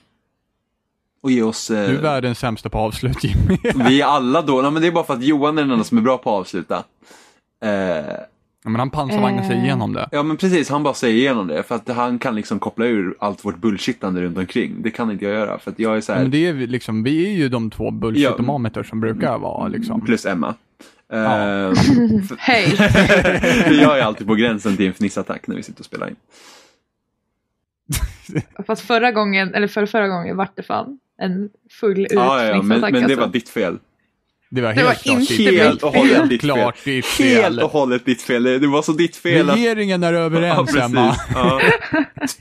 [1.22, 1.70] Och ge oss...
[1.70, 3.58] eh, Du är världens sämsta på avslut Jimmy.
[3.88, 5.84] vi är alla då, nej, men det är bara för att Johan är den enda
[5.84, 6.84] som är bra på att avsluta.
[7.64, 8.14] Eh,
[8.64, 9.64] Ja, men han pansarvagnar sig Eh.
[9.64, 10.08] igenom det.
[10.12, 13.14] Ja men precis, han bara säger igenom det för att han kan liksom koppla ur
[13.20, 14.82] allt vårt bullshittande runt omkring.
[14.82, 16.66] Det kan inte jag göra för att jag är så här, Men det är vi
[16.66, 20.00] liksom, vi är ju de två bullshitometer som brukar vara liksom.
[20.00, 20.54] plus Emma.
[21.08, 21.16] Ja.
[21.16, 21.74] Ehm,
[22.38, 22.74] Hej!
[23.82, 26.16] jag är alltid på gränsen till en fnissattack när vi sitter och spelar in.
[28.66, 32.80] Fast förra gången, eller för förra gången vart det fan en full Ja, ja, men,
[32.80, 33.26] men det var alltså.
[33.26, 33.78] ditt fel.
[34.52, 35.56] Det var Det helt var klart fel.
[35.56, 36.50] Helt och hållet Helt ditt fel.
[36.50, 37.60] klart ditt Helt fel.
[37.60, 38.42] och hållet ditt fel.
[38.42, 39.56] Det var så ditt fel att...
[39.56, 41.16] Regeringen är överens Emma.
[41.34, 41.60] Ja.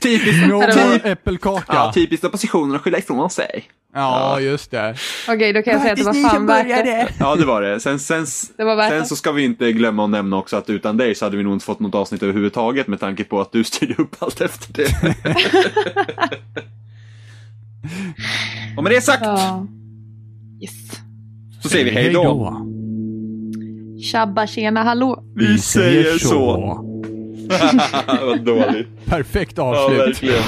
[0.00, 0.44] Typiskt,
[0.74, 1.64] typ äppelkaka.
[1.68, 3.64] ja, Ja, typiskt oppositionen att skylla ifrån sig.
[4.40, 4.94] just det.
[5.28, 7.08] Okej, då kan jag säga att det var fan värt det.
[7.18, 7.80] Ja, det var det.
[7.80, 10.96] Sen, sen, Det var sen så ska vi inte glömma att nämna också att utan
[10.96, 13.64] dig så hade vi nog inte fått något avsnitt överhuvudtaget med tanke på att du
[13.64, 15.14] styrde upp allt efter det.
[18.76, 19.66] Och med det sagt Ja.
[20.62, 20.72] Yes.
[21.62, 22.56] Så säger vi hej då.
[24.02, 25.22] Tjabba tjena hallå.
[25.36, 26.56] Vi säger så.
[28.26, 28.88] Vad dåligt.
[29.06, 30.00] Perfekt Ja, avslut.
[30.00, 30.42] verkligen.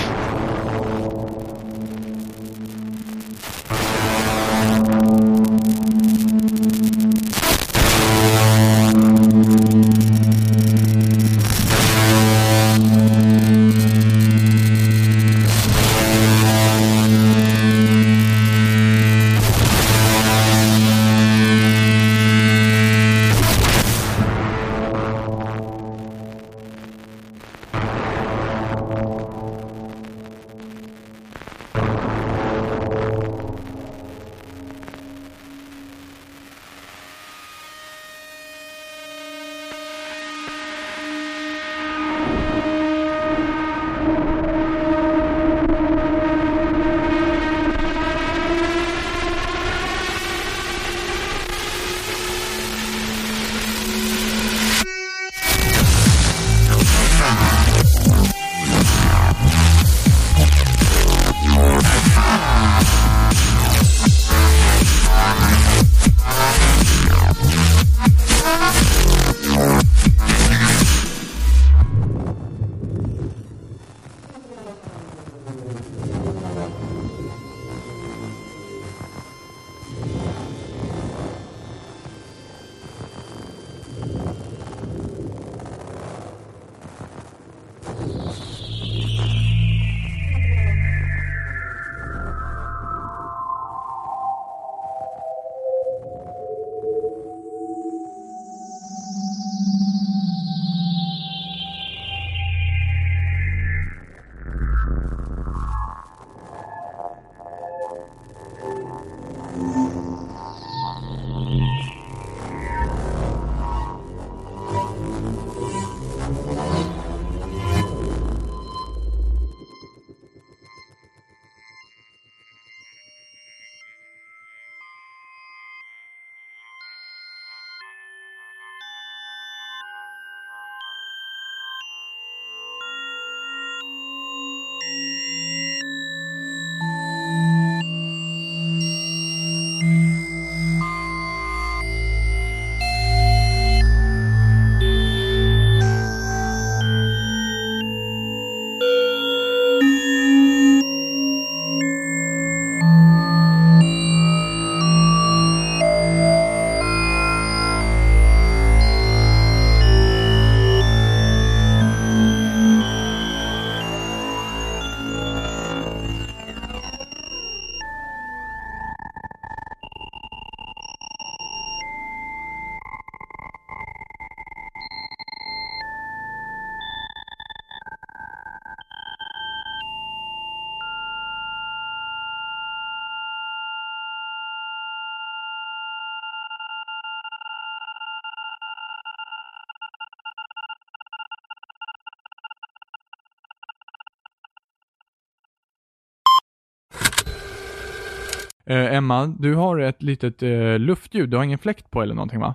[198.72, 201.28] Eh, Emma, du har ett litet eh, luftljud.
[201.30, 202.54] Du har ingen fläkt på eller någonting va?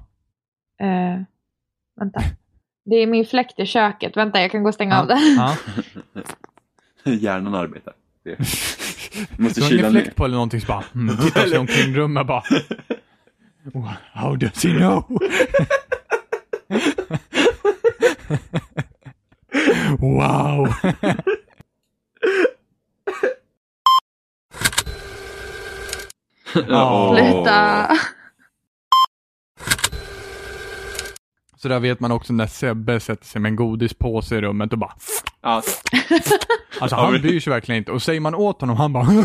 [0.81, 1.21] Eh,
[1.99, 2.21] vänta.
[2.85, 4.17] Det är min fläkt i köket.
[4.17, 5.17] Vänta, jag kan gå och stänga av den.
[5.37, 5.55] Ja.
[7.11, 7.93] Hjärnan arbetar.
[8.23, 8.37] Det.
[9.37, 10.01] Du Måste har kyla ingen ner.
[10.01, 12.43] fläkt på eller någonting så bara mm, tittar sig omkring rummet bara.
[14.13, 15.03] How does he know?
[19.99, 20.73] wow.
[26.69, 27.15] Åh.
[27.15, 27.87] Sluta.
[31.57, 34.79] Så där vet man också när Sebbe sätter sig med en godispåse i rummet och
[34.79, 34.95] bara
[35.41, 35.61] Ja,
[36.79, 37.91] Alltså han bryr sig verkligen inte.
[37.91, 39.05] Och säger man åt honom, han bara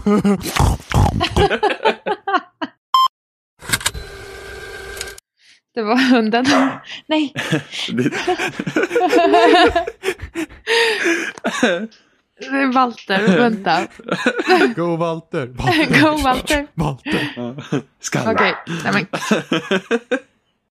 [5.75, 6.45] Det var hunden.
[7.07, 7.33] Nej.
[7.93, 8.11] det,
[12.41, 13.37] Det är Walter.
[13.39, 13.87] Vänta.
[14.77, 15.47] Go Walter.
[16.03, 16.67] Go Walter.
[16.75, 17.63] Walter.
[18.01, 18.33] Skalla.
[18.33, 18.55] Okej.
[18.85, 19.07] Nej men.